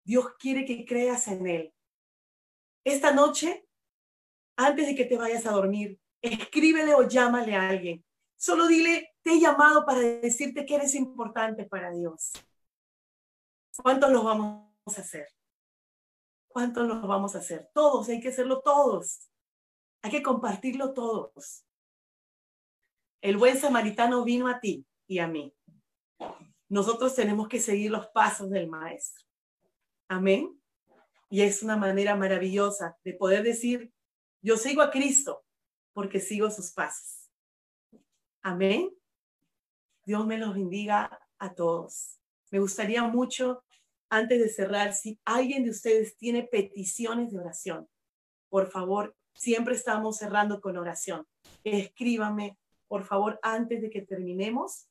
Dios 0.04 0.36
quiere 0.38 0.64
que 0.64 0.86
creas 0.86 1.28
en 1.28 1.48
Él. 1.48 1.74
Esta 2.84 3.12
noche, 3.12 3.68
antes 4.58 4.86
de 4.86 4.94
que 4.94 5.06
te 5.06 5.18
vayas 5.18 5.48
a 5.48 5.54
dormir, 5.54 6.00
escríbele 6.22 6.94
o 6.94 7.08
llámale 7.08 7.56
a 7.56 7.70
alguien. 7.70 8.06
Solo 8.38 8.68
dile, 8.68 9.16
te 9.24 9.32
he 9.32 9.40
llamado 9.40 9.84
para 9.84 10.02
decirte 10.02 10.68
que 10.68 10.76
eres 10.76 10.94
importante 10.94 11.66
para 11.66 11.90
Dios. 11.90 12.32
¿Cuántos 13.82 14.12
los 14.12 14.24
vamos 14.24 14.70
a 14.86 15.02
hacer? 15.02 15.28
¿Cuántos 16.48 16.88
los 16.88 17.02
vamos 17.08 17.36
a 17.36 17.40
hacer? 17.40 17.72
Todos, 17.74 18.08
hay 18.10 18.22
que 18.22 18.30
hacerlo 18.30 18.62
todos. 18.62 19.32
Hay 20.04 20.12
que 20.12 20.22
compartirlo 20.22 20.94
todos. 20.94 21.66
El 23.22 23.38
buen 23.38 23.56
samaritano 23.58 24.24
vino 24.24 24.48
a 24.48 24.60
ti 24.60 24.86
y 25.08 25.20
a 25.20 25.28
mí. 25.28 25.54
Nosotros 26.68 27.14
tenemos 27.14 27.48
que 27.48 27.60
seguir 27.60 27.92
los 27.92 28.08
pasos 28.08 28.50
del 28.50 28.68
maestro. 28.68 29.26
Amén. 30.08 30.60
Y 31.30 31.42
es 31.42 31.62
una 31.62 31.78
manera 31.78 32.16
maravillosa 32.16 32.98
de 33.04 33.14
poder 33.14 33.44
decir, 33.44 33.94
yo 34.42 34.58
sigo 34.58 34.82
a 34.82 34.90
Cristo 34.90 35.46
porque 35.94 36.20
sigo 36.20 36.50
sus 36.50 36.72
pasos. 36.72 37.30
Amén. 38.42 38.90
Dios 40.04 40.26
me 40.26 40.40
los 40.40 40.56
bendiga 40.56 41.20
a 41.38 41.54
todos. 41.54 42.20
Me 42.50 42.60
gustaría 42.60 43.04
mucho, 43.04 43.64
antes 44.10 44.40
de 44.40 44.50
cerrar, 44.50 44.94
si 44.94 45.20
alguien 45.26 45.64
de 45.64 45.70
ustedes 45.70 46.18
tiene 46.18 46.44
peticiones 46.44 47.32
de 47.32 47.40
oración, 47.40 47.88
por 48.50 48.70
favor, 48.70 49.16
siempre 49.36 49.76
estamos 49.76 50.18
cerrando 50.18 50.60
con 50.60 50.76
oración. 50.78 51.28
Escríbame, 51.64 52.58
por 52.92 53.06
favor, 53.06 53.40
antes 53.42 53.82
de 53.82 53.90
que 53.90 54.02
terminemos 54.02 54.90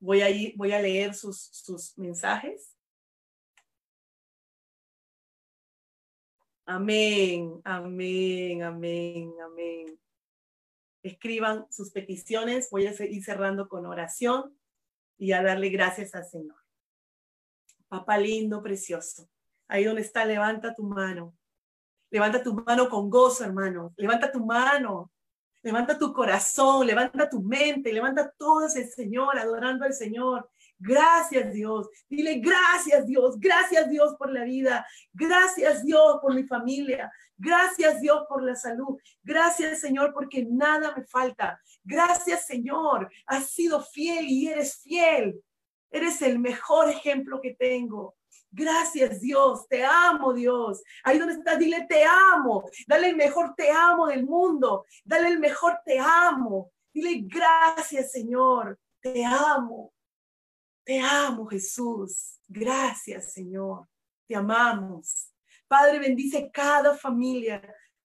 Voy 0.00 0.20
a, 0.20 0.26
voy 0.56 0.72
a 0.72 0.80
leer 0.80 1.14
sus, 1.14 1.38
sus 1.52 1.96
mensajes. 1.96 2.76
Amén, 6.66 7.60
amén, 7.62 8.64
amén, 8.64 9.32
amén. 9.44 10.00
Escriban 11.04 11.70
sus 11.70 11.92
peticiones. 11.92 12.68
Voy 12.68 12.88
a 12.88 13.04
ir 13.04 13.22
cerrando 13.22 13.68
con 13.68 13.86
oración 13.86 14.58
y 15.18 15.30
a 15.30 15.42
darle 15.44 15.68
gracias 15.68 16.16
al 16.16 16.24
Señor. 16.24 16.58
Papá 17.86 18.18
lindo, 18.18 18.60
precioso. 18.60 19.30
Ahí 19.68 19.84
donde 19.84 20.02
está, 20.02 20.24
levanta 20.24 20.74
tu 20.74 20.82
mano. 20.82 21.32
Levanta 22.12 22.42
tu 22.42 22.54
mano 22.54 22.88
con 22.90 23.08
gozo, 23.08 23.42
hermano. 23.42 23.94
Levanta 23.96 24.30
tu 24.30 24.44
mano. 24.44 25.10
Levanta 25.62 25.96
tu 25.96 26.12
corazón, 26.12 26.86
levanta 26.86 27.30
tu 27.30 27.40
mente, 27.40 27.92
levanta 27.92 28.30
todo 28.36 28.66
ese 28.66 28.84
Señor, 28.86 29.38
adorando 29.38 29.84
al 29.84 29.94
Señor. 29.94 30.50
Gracias 30.76 31.52
Dios. 31.54 31.88
Dile 32.08 32.40
gracias 32.40 33.06
Dios. 33.06 33.38
Gracias 33.38 33.88
Dios 33.88 34.14
por 34.18 34.30
la 34.30 34.44
vida. 34.44 34.84
Gracias 35.12 35.84
Dios 35.84 36.18
por 36.20 36.34
mi 36.34 36.42
familia. 36.42 37.10
Gracias 37.38 38.00
Dios 38.00 38.24
por 38.28 38.42
la 38.42 38.56
salud. 38.56 38.98
Gracias 39.22 39.80
Señor 39.80 40.12
porque 40.12 40.44
nada 40.44 40.92
me 40.94 41.04
falta. 41.04 41.60
Gracias 41.82 42.44
Señor. 42.46 43.08
Has 43.26 43.50
sido 43.50 43.80
fiel 43.80 44.26
y 44.28 44.48
eres 44.48 44.82
fiel. 44.82 45.40
Eres 45.90 46.20
el 46.20 46.40
mejor 46.40 46.90
ejemplo 46.90 47.40
que 47.40 47.54
tengo. 47.54 48.16
Gracias 48.54 49.20
Dios, 49.20 49.66
te 49.66 49.82
amo 49.82 50.34
Dios. 50.34 50.82
Ahí 51.02 51.18
donde 51.18 51.34
estás, 51.34 51.58
dile 51.58 51.86
te 51.88 52.04
amo. 52.04 52.68
Dale 52.86 53.08
el 53.08 53.16
mejor 53.16 53.54
te 53.56 53.70
amo 53.70 54.06
del 54.06 54.26
mundo. 54.26 54.84
Dale 55.04 55.28
el 55.28 55.38
mejor 55.38 55.80
te 55.84 55.98
amo. 55.98 56.70
Dile 56.92 57.22
gracias 57.24 58.12
Señor, 58.12 58.78
te 59.00 59.24
amo. 59.24 59.94
Te 60.84 61.00
amo 61.00 61.46
Jesús. 61.46 62.38
Gracias 62.46 63.32
Señor. 63.32 63.88
Te 64.28 64.36
amamos. 64.36 65.30
Padre, 65.66 65.98
bendice 65.98 66.50
cada 66.52 66.94
familia 66.94 67.62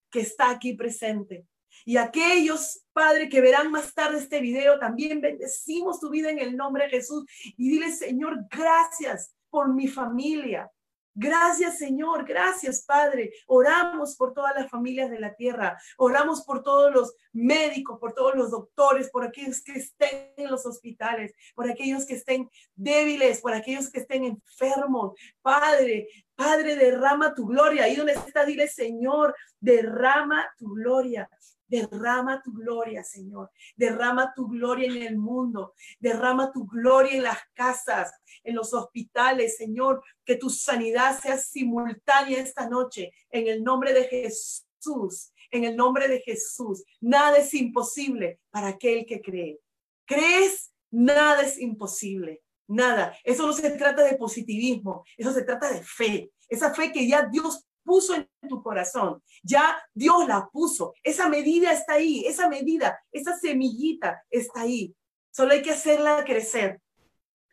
que 0.10 0.22
está 0.22 0.50
aquí 0.50 0.74
presente. 0.74 1.46
Y 1.84 1.98
aquellos, 1.98 2.86
Padre, 2.94 3.28
que 3.28 3.42
verán 3.42 3.70
más 3.72 3.94
tarde 3.94 4.18
este 4.18 4.40
video, 4.40 4.80
también 4.80 5.20
bendecimos 5.20 6.00
tu 6.00 6.10
vida 6.10 6.30
en 6.30 6.40
el 6.40 6.56
nombre 6.56 6.86
de 6.86 6.92
Jesús. 6.92 7.26
Y 7.58 7.70
dile, 7.70 7.92
Señor, 7.92 8.46
gracias 8.50 9.37
por 9.50 9.74
mi 9.74 9.88
familia. 9.88 10.72
Gracias 11.20 11.80
Señor, 11.80 12.26
gracias 12.26 12.84
Padre. 12.86 13.34
Oramos 13.48 14.16
por 14.16 14.36
todas 14.36 14.54
las 14.56 14.70
familias 14.70 15.10
de 15.10 15.20
la 15.20 15.34
tierra. 15.34 15.76
Oramos 15.98 16.44
por 16.44 16.62
todos 16.62 16.94
los 16.94 17.16
médicos, 17.34 18.00
por 18.00 18.14
todos 18.14 18.36
los 18.36 18.52
doctores, 18.52 19.10
por 19.10 19.24
aquellos 19.24 19.64
que 19.64 19.72
estén 19.72 20.32
en 20.38 20.52
los 20.52 20.68
hospitales, 20.68 21.34
por 21.56 21.68
aquellos 21.68 22.06
que 22.06 22.14
estén 22.14 22.48
débiles, 22.76 23.42
por 23.42 23.56
aquellos 23.56 23.90
que 23.90 24.02
estén 24.02 24.26
enfermos. 24.26 25.20
Padre, 25.42 26.08
Padre, 26.36 26.76
derrama 26.76 27.34
tu 27.34 27.48
gloria. 27.48 27.86
Ahí 27.86 27.96
donde 27.96 28.14
está, 28.14 28.46
dile 28.46 28.68
Señor, 28.68 29.36
derrama 29.60 30.48
tu 30.56 30.72
gloria. 30.76 31.28
Derrama 31.68 32.42
tu 32.42 32.54
gloria, 32.54 33.04
Señor. 33.04 33.52
Derrama 33.76 34.34
tu 34.34 34.48
gloria 34.48 34.88
en 34.88 35.04
el 35.04 35.18
mundo. 35.18 35.74
Derrama 36.00 36.52
tu 36.52 36.66
gloria 36.66 37.14
en 37.14 37.24
las 37.24 37.40
casas, 37.54 38.12
en 38.44 38.56
los 38.56 38.74
hospitales, 38.74 39.58
Señor. 39.58 40.02
Que 40.24 40.36
tu 40.36 40.50
sanidad 40.50 41.20
sea 41.20 41.38
simultánea 41.38 42.40
esta 42.40 42.70
noche. 42.70 43.12
En 43.30 43.48
el 43.48 43.64
nombre 43.64 43.94
de 43.94 44.06
Jesús. 44.06 45.34
En 45.52 45.64
el 45.66 45.76
nombre 45.76 46.08
de 46.08 46.22
Jesús. 46.22 46.84
Nada 47.02 47.38
es 47.38 47.54
imposible 47.54 48.40
para 48.50 48.70
aquel 48.70 49.06
que 49.06 49.22
cree. 49.22 49.60
¿Crees? 50.06 50.74
Nada 50.90 51.42
es 51.42 51.60
imposible. 51.60 52.42
Nada. 52.68 53.18
Eso 53.24 53.46
no 53.46 53.54
se 53.54 53.70
trata 53.72 54.04
de 54.04 54.18
positivismo. 54.18 55.04
Eso 55.18 55.32
se 55.34 55.44
trata 55.44 55.72
de 55.72 55.82
fe. 55.84 56.32
Esa 56.50 56.74
fe 56.74 56.92
que 56.92 57.08
ya 57.08 57.24
Dios 57.24 57.67
puso 57.88 58.14
en 58.16 58.28
tu 58.50 58.62
corazón, 58.62 59.24
ya 59.42 59.82
Dios 59.94 60.28
la 60.28 60.50
puso, 60.52 60.94
esa 61.02 61.30
medida 61.30 61.72
está 61.72 61.94
ahí, 61.94 62.26
esa 62.28 62.50
medida, 62.50 63.00
esa 63.14 63.36
semillita 63.38 64.22
está 64.30 64.62
ahí. 64.62 64.94
Solo 65.32 65.54
hay 65.54 65.62
que 65.62 65.72
hacerla 65.72 66.26
crecer, 66.26 66.82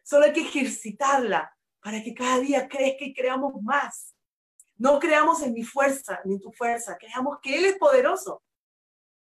solo 0.03 0.25
hay 0.25 0.33
que 0.33 0.41
ejercitarla 0.41 1.57
para 1.81 2.03
que 2.03 2.15
cada 2.15 2.41
día 2.41 2.69
crezca 2.69 3.05
y 3.05 3.15
creamos 3.15 3.63
más. 3.63 4.13
No 4.77 4.99
creamos 4.99 5.41
en 5.43 5.53
mi 5.53 5.63
fuerza 5.63 6.21
ni 6.25 6.35
en 6.35 6.41
tu 6.41 6.51
fuerza, 6.51 6.97
creamos 6.99 7.39
que 7.41 7.57
Él 7.57 7.67
es 7.67 7.79
poderoso. 7.79 8.43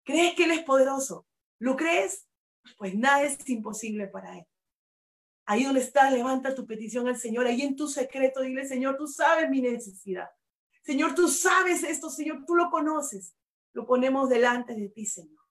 ¿Crees 0.04 0.34
que 0.34 0.44
Él 0.44 0.52
es 0.52 0.62
poderoso? 0.62 1.26
¿Lo 1.58 1.76
crees? 1.76 2.26
Pues 2.78 2.94
nada 2.94 3.22
es 3.22 3.46
imposible 3.50 4.08
para 4.08 4.38
Él. 4.38 4.46
Ahí 5.44 5.64
donde 5.64 5.80
estás, 5.80 6.10
levanta 6.10 6.54
tu 6.54 6.66
petición 6.66 7.06
al 7.06 7.18
Señor. 7.18 7.46
Ahí 7.46 7.60
en 7.60 7.76
tu 7.76 7.86
secreto, 7.86 8.40
dile, 8.40 8.66
Señor, 8.66 8.96
tú 8.96 9.06
sabes 9.06 9.50
mi 9.50 9.60
necesidad. 9.60 10.30
Señor, 10.82 11.14
tú 11.14 11.28
sabes 11.28 11.82
esto, 11.82 12.10
Señor, 12.10 12.44
tú 12.46 12.54
lo 12.54 12.70
conoces. 12.70 13.34
Lo 13.72 13.86
ponemos 13.86 14.28
delante 14.28 14.74
de 14.74 14.88
ti, 14.88 15.06
Señor. 15.06 15.42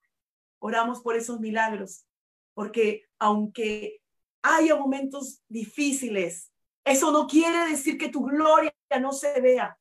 Oramos 0.60 1.02
por 1.02 1.16
esos 1.16 1.40
milagros, 1.40 2.06
porque 2.54 3.06
aunque 3.18 4.02
haya 4.44 4.76
momentos 4.76 5.42
difíciles, 5.48 6.52
eso 6.84 7.12
no 7.12 7.28
quiere 7.28 7.70
decir 7.70 7.98
que 7.98 8.10
tu 8.10 8.24
gloria 8.24 8.74
no 9.00 9.12
se 9.12 9.40
vea. 9.42 9.78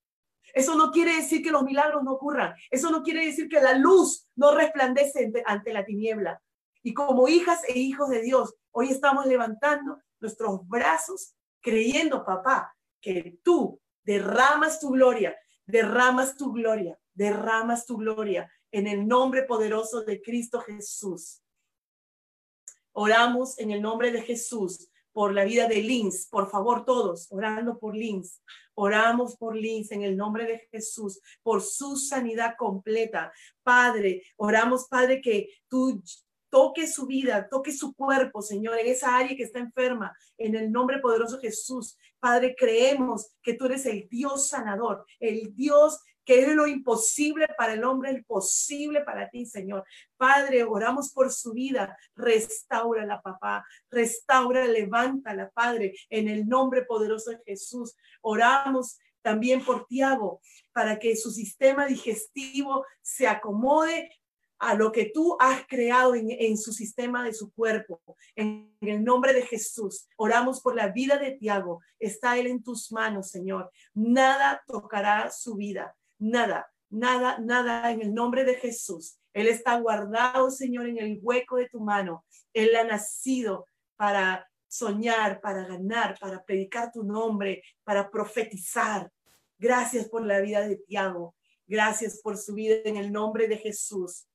Eso 0.52 0.74
no 0.74 0.90
quiere 0.90 1.16
decir 1.16 1.42
que 1.42 1.50
los 1.50 1.62
milagros 1.62 2.02
no 2.02 2.12
ocurran. 2.12 2.54
Eso 2.70 2.90
no 2.90 3.02
quiere 3.02 3.24
decir 3.24 3.48
que 3.48 3.60
la 3.60 3.74
luz 3.74 4.28
no 4.36 4.54
resplandece 4.54 5.30
ante 5.44 5.72
la 5.72 5.84
tiniebla. 5.84 6.42
Y 6.82 6.94
como 6.94 7.28
hijas 7.28 7.60
e 7.68 7.78
hijos 7.78 8.08
de 8.08 8.22
Dios, 8.22 8.54
hoy 8.70 8.88
estamos 8.88 9.26
levantando 9.26 9.98
nuestros 10.18 10.66
brazos 10.66 11.34
creyendo, 11.60 12.24
papá, 12.24 12.74
que 13.00 13.38
tú 13.42 13.80
derramas 14.04 14.80
tu 14.80 14.90
gloria, 14.90 15.36
derramas 15.66 16.36
tu 16.36 16.52
gloria, 16.52 16.98
derramas 17.14 17.86
tu 17.86 17.96
gloria 17.96 18.50
en 18.72 18.86
el 18.86 19.06
nombre 19.06 19.42
poderoso 19.44 20.02
de 20.02 20.20
Cristo 20.20 20.60
Jesús. 20.60 21.42
Oramos 22.92 23.58
en 23.58 23.70
el 23.70 23.82
nombre 23.82 24.10
de 24.12 24.22
Jesús 24.22 24.90
por 25.12 25.34
la 25.34 25.44
vida 25.44 25.66
de 25.66 25.82
Lins, 25.82 26.26
por 26.28 26.50
favor 26.50 26.84
todos, 26.84 27.26
orando 27.30 27.78
por 27.78 27.96
Lins. 27.96 28.42
Oramos 28.74 29.36
por 29.36 29.56
Lins 29.56 29.90
en 29.92 30.02
el 30.02 30.16
nombre 30.16 30.46
de 30.46 30.58
Jesús, 30.70 31.20
por 31.42 31.62
su 31.62 31.96
sanidad 31.96 32.54
completa. 32.56 33.32
Padre, 33.62 34.22
oramos, 34.36 34.86
Padre, 34.88 35.20
que 35.20 35.48
tú 35.68 36.02
toque 36.50 36.86
su 36.86 37.06
vida, 37.06 37.48
toque 37.48 37.72
su 37.72 37.94
cuerpo, 37.94 38.42
Señor, 38.42 38.78
en 38.78 38.88
esa 38.88 39.16
área 39.16 39.36
que 39.36 39.44
está 39.44 39.58
enferma, 39.58 40.14
en 40.36 40.54
el 40.54 40.70
nombre 40.70 40.98
poderoso 40.98 41.36
de 41.36 41.48
Jesús. 41.48 41.96
Padre, 42.18 42.54
creemos 42.58 43.30
que 43.42 43.54
tú 43.54 43.66
eres 43.66 43.86
el 43.86 44.08
Dios 44.08 44.48
sanador, 44.48 45.04
el 45.18 45.54
Dios 45.54 46.00
que 46.24 46.42
es 46.42 46.54
lo 46.54 46.66
imposible 46.66 47.48
para 47.56 47.72
el 47.72 47.82
hombre, 47.82 48.10
el 48.10 48.24
posible 48.24 49.00
para 49.00 49.28
ti, 49.30 49.46
Señor. 49.46 49.84
Padre, 50.16 50.62
oramos 50.64 51.10
por 51.12 51.32
su 51.32 51.52
vida. 51.52 51.96
la 52.14 53.20
papá. 53.20 53.64
Restaura, 53.90 54.64
levántala, 54.66 55.50
Padre, 55.50 55.94
en 56.08 56.28
el 56.28 56.46
nombre 56.46 56.84
poderoso 56.84 57.30
de 57.30 57.40
Jesús. 57.44 57.96
Oramos 58.20 58.98
también 59.22 59.64
por 59.64 59.86
Tiago, 59.86 60.40
para 60.72 60.98
que 60.98 61.16
su 61.16 61.30
sistema 61.30 61.86
digestivo 61.86 62.86
se 63.02 63.26
acomode 63.26 64.10
a 64.60 64.74
lo 64.74 64.92
que 64.92 65.06
tú 65.06 65.36
has 65.40 65.66
creado 65.66 66.14
en, 66.14 66.56
su 66.58 66.72
sistema 66.72 67.24
de 67.24 67.32
su 67.32 67.50
cuerpo. 67.52 68.00
En, 68.36 68.76
el 68.82 69.02
nombre 69.02 69.32
de 69.32 69.42
Jesús, 69.42 70.06
oramos 70.16 70.60
por 70.60 70.76
la 70.76 70.88
vida 70.88 71.16
de 71.16 71.32
Tiago. 71.32 71.80
Está 71.98 72.38
él 72.38 72.46
en 72.46 72.62
tus 72.62 72.92
manos, 72.92 73.30
Señor. 73.30 73.70
Nada 73.94 74.62
tocará 74.66 75.30
su 75.30 75.56
vida. 75.56 75.96
Nada, 76.18 76.70
nada, 76.90 77.38
nada 77.38 77.90
en 77.90 78.02
el 78.02 78.12
nombre 78.12 78.44
de 78.44 78.54
Jesús. 78.54 79.18
Él 79.32 79.48
está 79.48 79.80
guardado, 79.80 80.50
Señor, 80.50 80.86
en 80.86 80.98
el 80.98 81.18
hueco 81.22 81.56
de 81.56 81.68
tu 81.68 81.80
mano. 81.80 82.24
Él 82.52 82.76
ha 82.76 82.84
nacido 82.84 83.66
para 83.96 84.46
soñar, 84.68 85.40
para 85.40 85.64
ganar, 85.66 86.18
para 86.20 86.44
predicar 86.44 86.92
tu 86.92 87.02
nombre, 87.02 87.62
para 87.82 88.10
profetizar. 88.10 89.10
Gracias 89.58 90.08
por 90.08 90.24
la 90.24 90.40
vida 90.40 90.68
de 90.68 90.76
Tiago. 90.76 91.34
Gracias 91.66 92.20
por 92.20 92.36
su 92.36 92.52
vida 92.54 92.76
en 92.84 92.96
el 92.96 93.10
nombre 93.10 93.48
de 93.48 93.56
Jesús. 93.56 94.26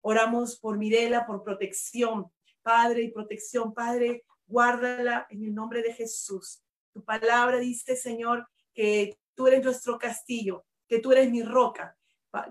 Oramos 0.00 0.58
por 0.58 0.78
Mirela, 0.78 1.26
por 1.26 1.42
protección, 1.42 2.30
Padre, 2.62 3.02
y 3.02 3.12
protección, 3.12 3.74
Padre, 3.74 4.24
guárdala 4.46 5.26
en 5.30 5.44
el 5.44 5.54
nombre 5.54 5.82
de 5.82 5.92
Jesús. 5.92 6.62
Tu 6.92 7.04
palabra 7.04 7.58
dice, 7.58 7.96
Señor, 7.96 8.48
que 8.74 9.18
tú 9.34 9.46
eres 9.46 9.64
nuestro 9.64 9.98
castillo, 9.98 10.64
que 10.86 10.98
tú 10.98 11.12
eres 11.12 11.30
mi 11.30 11.42
roca, 11.42 11.96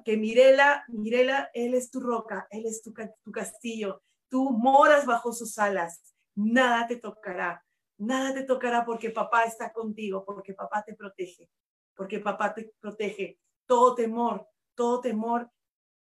que 0.04 0.18
Mirela, 0.18 0.84
Mirela, 0.88 1.50
Él 1.54 1.74
es 1.74 1.91
tu 1.91 2.00
roca, 2.00 2.48
Él 2.50 2.66
es 2.66 2.82
tu, 2.82 2.93
castillo, 3.32 4.02
tú 4.30 4.52
moras 4.52 5.06
bajo 5.06 5.32
sus 5.34 5.58
alas, 5.58 6.16
nada 6.36 6.88
te 6.88 6.98
tocará, 6.98 7.64
nada 7.98 8.34
te 8.34 8.43
tocará 8.43 8.86
porque 8.86 9.12
papá 9.12 9.43
está 9.43 9.72
contigo, 9.72 10.24
porque 10.26 10.54
papá 10.54 10.84
te 10.84 10.93
protege, 10.93 11.50
porque 11.95 12.20
papá 12.20 12.54
te 12.54 12.72
protege. 12.80 13.39
Todo 13.66 13.95
temor, 13.95 14.48
todo 14.76 15.02
temor 15.02 15.52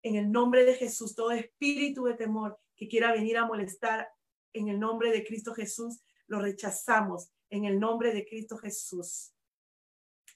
en 0.04 0.16
el 0.16 0.32
nombre 0.32 0.66
de 0.66 0.76
Jesús, 0.76 1.16
todo 1.16 1.32
espíritu 1.32 2.06
de 2.06 2.14
temor 2.14 2.60
que 2.76 2.88
quiera 2.88 3.12
venir 3.12 3.38
a 3.38 3.46
molestar 3.46 4.10
en 4.54 4.70
el 4.70 4.80
nombre 4.80 5.12
de 5.12 5.26
Cristo 5.26 5.54
Jesús, 5.54 6.02
lo 6.28 6.40
rechazamos 6.40 7.32
en 7.50 7.66
el 7.66 7.80
nombre 7.80 8.14
de 8.14 8.26
Cristo 8.26 8.58
Jesús. 8.58 9.34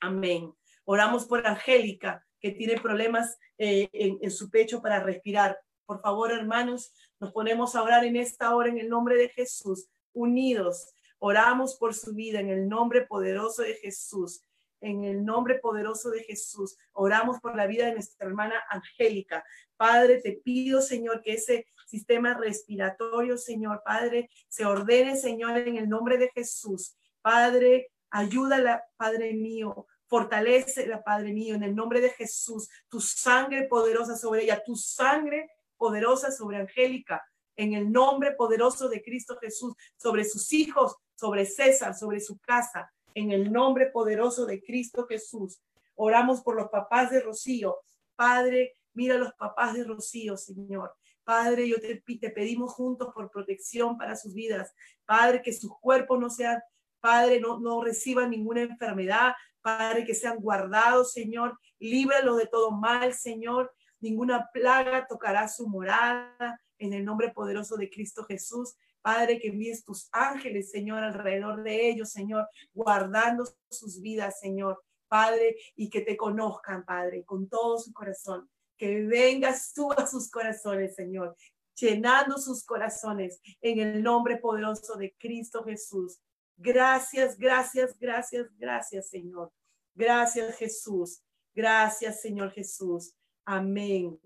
Amén. 0.01 0.53
Oramos 0.85 1.25
por 1.25 1.45
Angélica, 1.47 2.25
que 2.39 2.51
tiene 2.51 2.79
problemas 2.81 3.37
eh, 3.57 3.87
en, 3.93 4.17
en 4.21 4.31
su 4.31 4.49
pecho 4.49 4.81
para 4.81 5.01
respirar. 5.01 5.57
Por 5.85 6.01
favor, 6.01 6.31
hermanos, 6.31 6.93
nos 7.19 7.31
ponemos 7.31 7.75
a 7.75 7.83
orar 7.83 8.03
en 8.03 8.17
esta 8.17 8.55
hora 8.55 8.69
en 8.69 8.79
el 8.79 8.89
nombre 8.89 9.15
de 9.15 9.29
Jesús, 9.29 9.87
unidos. 10.11 10.93
Oramos 11.19 11.75
por 11.75 11.93
su 11.93 12.13
vida 12.13 12.39
en 12.39 12.49
el 12.49 12.67
nombre 12.67 13.05
poderoso 13.05 13.61
de 13.61 13.75
Jesús 13.75 14.41
en 14.83 15.03
el 15.05 15.23
nombre 15.23 15.59
poderoso 15.59 16.09
de 16.09 16.23
Jesús. 16.23 16.77
Oramos 16.91 17.39
por 17.39 17.55
la 17.55 17.67
vida 17.67 17.85
de 17.85 17.93
nuestra 17.93 18.27
hermana 18.27 18.61
Angélica. 18.69 19.43
Padre, 19.77 20.21
te 20.21 20.33
pido, 20.33 20.81
Señor, 20.81 21.21
que 21.21 21.33
ese 21.33 21.65
sistema 21.87 22.33
respiratorio, 22.33 23.37
Señor, 23.37 23.81
Padre, 23.83 24.29
se 24.47 24.65
ordene, 24.65 25.15
Señor, 25.15 25.57
en 25.57 25.77
el 25.77 25.89
nombre 25.89 26.17
de 26.17 26.29
Jesús. 26.29 26.95
Padre, 27.21 27.91
ayúdala, 28.11 28.83
Padre 28.97 29.33
mío. 29.33 29.87
Fortalece 30.05 30.85
la 30.85 31.01
Padre 31.01 31.33
mío, 31.33 31.55
en 31.55 31.63
el 31.63 31.73
nombre 31.73 32.01
de 32.01 32.09
Jesús. 32.09 32.69
Tu 32.89 32.99
sangre 32.99 33.63
poderosa 33.63 34.15
sobre 34.15 34.43
ella, 34.43 34.61
tu 34.63 34.75
sangre 34.75 35.49
poderosa 35.77 36.31
sobre 36.31 36.57
Angélica, 36.57 37.23
en 37.55 37.73
el 37.73 37.91
nombre 37.91 38.33
poderoso 38.33 38.89
de 38.89 39.01
Cristo 39.01 39.37
Jesús, 39.41 39.73
sobre 39.95 40.25
sus 40.25 40.53
hijos, 40.53 40.95
sobre 41.15 41.45
César, 41.45 41.95
sobre 41.95 42.19
su 42.19 42.37
casa, 42.39 42.92
en 43.15 43.31
el 43.31 43.51
nombre 43.51 43.87
poderoso 43.87 44.45
de 44.45 44.61
Cristo 44.61 45.05
Jesús. 45.07 45.61
Oramos 45.95 46.41
por 46.41 46.55
los 46.55 46.69
papás 46.69 47.11
de 47.11 47.21
Rocío. 47.21 47.77
Padre, 48.15 48.73
mira 48.93 49.17
los 49.17 49.33
papás 49.33 49.73
de 49.73 49.83
Rocío, 49.83 50.37
Señor. 50.37 50.93
Padre, 51.23 51.67
yo 51.67 51.77
te, 51.79 52.03
te 52.19 52.29
pedimos 52.29 52.73
juntos 52.73 53.13
por 53.13 53.31
protección 53.31 53.97
para 53.97 54.15
sus 54.15 54.33
vidas. 54.33 54.73
Padre, 55.05 55.41
que 55.41 55.53
sus 55.53 55.71
cuerpos 55.79 56.19
no 56.19 56.29
sean, 56.29 56.61
Padre, 56.99 57.39
no, 57.39 57.59
no 57.59 57.83
reciban 57.83 58.29
ninguna 58.29 58.61
enfermedad. 58.61 59.33
Padre, 59.61 60.05
que 60.05 60.15
sean 60.15 60.37
guardados, 60.39 61.13
Señor. 61.13 61.57
Líbralos 61.79 62.37
de 62.37 62.47
todo 62.47 62.71
mal, 62.71 63.13
Señor. 63.13 63.73
Ninguna 63.99 64.49
plaga 64.51 65.07
tocará 65.07 65.47
su 65.47 65.67
morada 65.67 66.59
en 66.77 66.93
el 66.93 67.05
nombre 67.05 67.29
poderoso 67.29 67.77
de 67.77 67.89
Cristo 67.89 68.25
Jesús. 68.25 68.75
Padre, 69.03 69.37
que 69.37 69.49
envíes 69.49 69.83
tus 69.83 70.09
ángeles, 70.11 70.71
Señor, 70.71 71.03
alrededor 71.03 71.61
de 71.61 71.89
ellos, 71.89 72.09
Señor, 72.09 72.47
guardando 72.73 73.43
sus 73.69 74.01
vidas, 74.01 74.39
Señor. 74.39 74.81
Padre, 75.07 75.55
y 75.75 75.91
que 75.91 76.01
te 76.01 76.17
conozcan, 76.17 76.83
Padre, 76.85 77.23
con 77.23 77.47
todo 77.47 77.77
su 77.77 77.93
corazón. 77.93 78.49
Que 78.77 79.03
vengas 79.03 79.71
tú 79.71 79.91
a 79.91 80.07
sus 80.07 80.31
corazones, 80.31 80.95
Señor, 80.95 81.35
llenando 81.75 82.39
sus 82.39 82.65
corazones 82.65 83.39
en 83.61 83.79
el 83.79 84.01
nombre 84.01 84.37
poderoso 84.37 84.95
de 84.95 85.13
Cristo 85.19 85.63
Jesús. 85.63 86.19
Gracias, 86.57 87.37
gracias, 87.37 87.95
gracias, 87.99 88.47
gracias, 88.57 89.09
Señor. 89.09 89.51
Gracias, 89.93 90.55
Jesús. 90.55 91.21
Gracias, 91.53 92.21
Señor 92.21 92.51
Jesús. 92.51 93.13
Amén. 93.45 94.19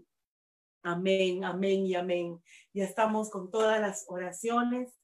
Amén, 0.88 1.44
amén 1.44 1.86
y 1.86 1.96
amén. 1.96 2.42
Ya 2.72 2.86
estamos 2.86 3.30
con 3.30 3.52
todas 3.52 3.82
las 3.82 4.06
oraciones. 4.08 4.98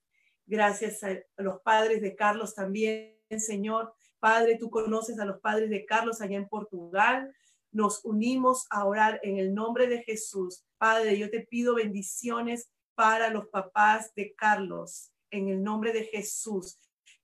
Gracias 0.46 1.04
a 1.04 1.20
los 1.36 1.60
padres 1.60 2.02
de 2.02 2.16
Carlos 2.16 2.56
también, 2.56 3.18
Señor. 3.38 3.94
Padre, 4.22 4.58
tú 4.58 4.70
conoces 4.70 5.20
a 5.20 5.26
los 5.26 5.42
padres 5.42 5.70
de 5.70 5.86
Carlos 5.86 6.22
allá 6.22 6.38
en 6.38 6.48
Portugal. 6.48 7.36
Nos 7.74 8.06
unimos 8.06 8.66
a 8.70 8.86
orar 8.86 9.20
en 9.24 9.38
el 9.38 9.54
nombre 9.54 9.88
de 9.88 10.04
Jesús. 10.04 10.64
Padre, 10.78 11.18
yo 11.18 11.30
te 11.30 11.42
pido 11.42 11.76
bendiciones 11.76 12.72
para 12.96 13.30
los 13.30 13.48
papás 13.48 14.14
de 14.16 14.34
Carlos 14.36 15.12
en 15.32 15.50
el 15.50 15.62
nombre 15.62 15.92
de 15.92 16.06
Jesús. 16.06 16.80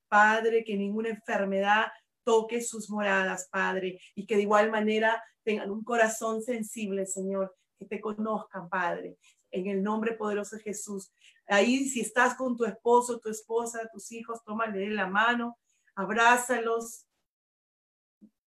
Padre, 0.10 0.66
que 0.66 0.76
ninguna 0.76 1.08
enfermedad 1.08 1.86
toque 2.26 2.62
sus 2.62 2.90
moradas, 2.90 3.48
Padre, 3.50 4.02
y 4.16 4.26
que 4.26 4.36
de 4.36 4.42
igual 4.42 4.70
manera 4.70 5.24
tengan 5.44 5.72
un 5.72 5.86
corazón 5.86 6.42
sensible, 6.42 7.06
Señor, 7.06 7.56
que 7.80 7.86
te 7.86 8.02
conozcan, 8.02 8.70
Padre, 8.70 9.18
en 9.50 9.68
el 9.68 9.82
nombre 9.82 10.14
poderoso 10.14 10.58
de 10.58 10.64
Jesús. 10.64 11.12
Ahí, 11.48 11.88
si 11.88 12.02
estás 12.02 12.36
con 12.36 12.56
tu 12.58 12.66
esposo, 12.66 13.20
tu 13.20 13.30
esposa, 13.30 13.90
tus 13.92 14.12
hijos, 14.12 14.44
tómale 14.44 14.90
la 14.90 15.08
mano, 15.08 15.58
abrázalos 15.96 17.08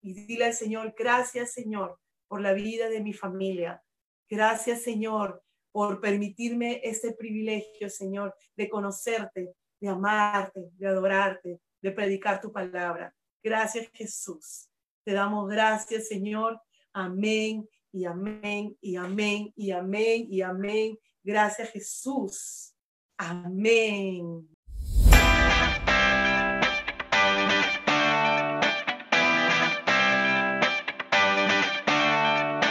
y 0.02 0.12
dile 0.12 0.46
al 0.46 0.54
Señor, 0.54 0.94
gracias, 0.96 1.52
Señor, 1.52 1.98
por 2.28 2.40
la 2.40 2.52
vida 2.52 2.88
de 2.88 3.00
mi 3.00 3.12
familia. 3.12 3.82
Gracias, 4.28 4.82
Señor, 4.82 5.42
por 5.72 6.00
permitirme 6.00 6.80
este 6.84 7.12
privilegio, 7.12 7.88
Señor, 7.88 8.34
de 8.56 8.68
conocerte, 8.68 9.54
de 9.80 9.88
amarte, 9.88 10.60
de 10.72 10.86
adorarte, 10.86 11.60
de 11.80 11.90
predicar 11.90 12.40
tu 12.40 12.52
palabra. 12.52 13.14
Gracias, 13.42 13.88
Jesús. 13.94 14.68
Te 15.04 15.12
damos 15.12 15.48
gracias, 15.48 16.08
Señor. 16.08 16.60
Amén 16.92 17.66
y 17.92 18.04
amén 18.04 18.76
y 18.80 18.96
amén 18.96 19.52
y 19.54 19.70
amén 19.70 20.26
y 20.30 20.42
amén. 20.42 20.98
Gracias 21.22 21.70
Jesús. 21.70 22.74
Amén. 23.16 24.48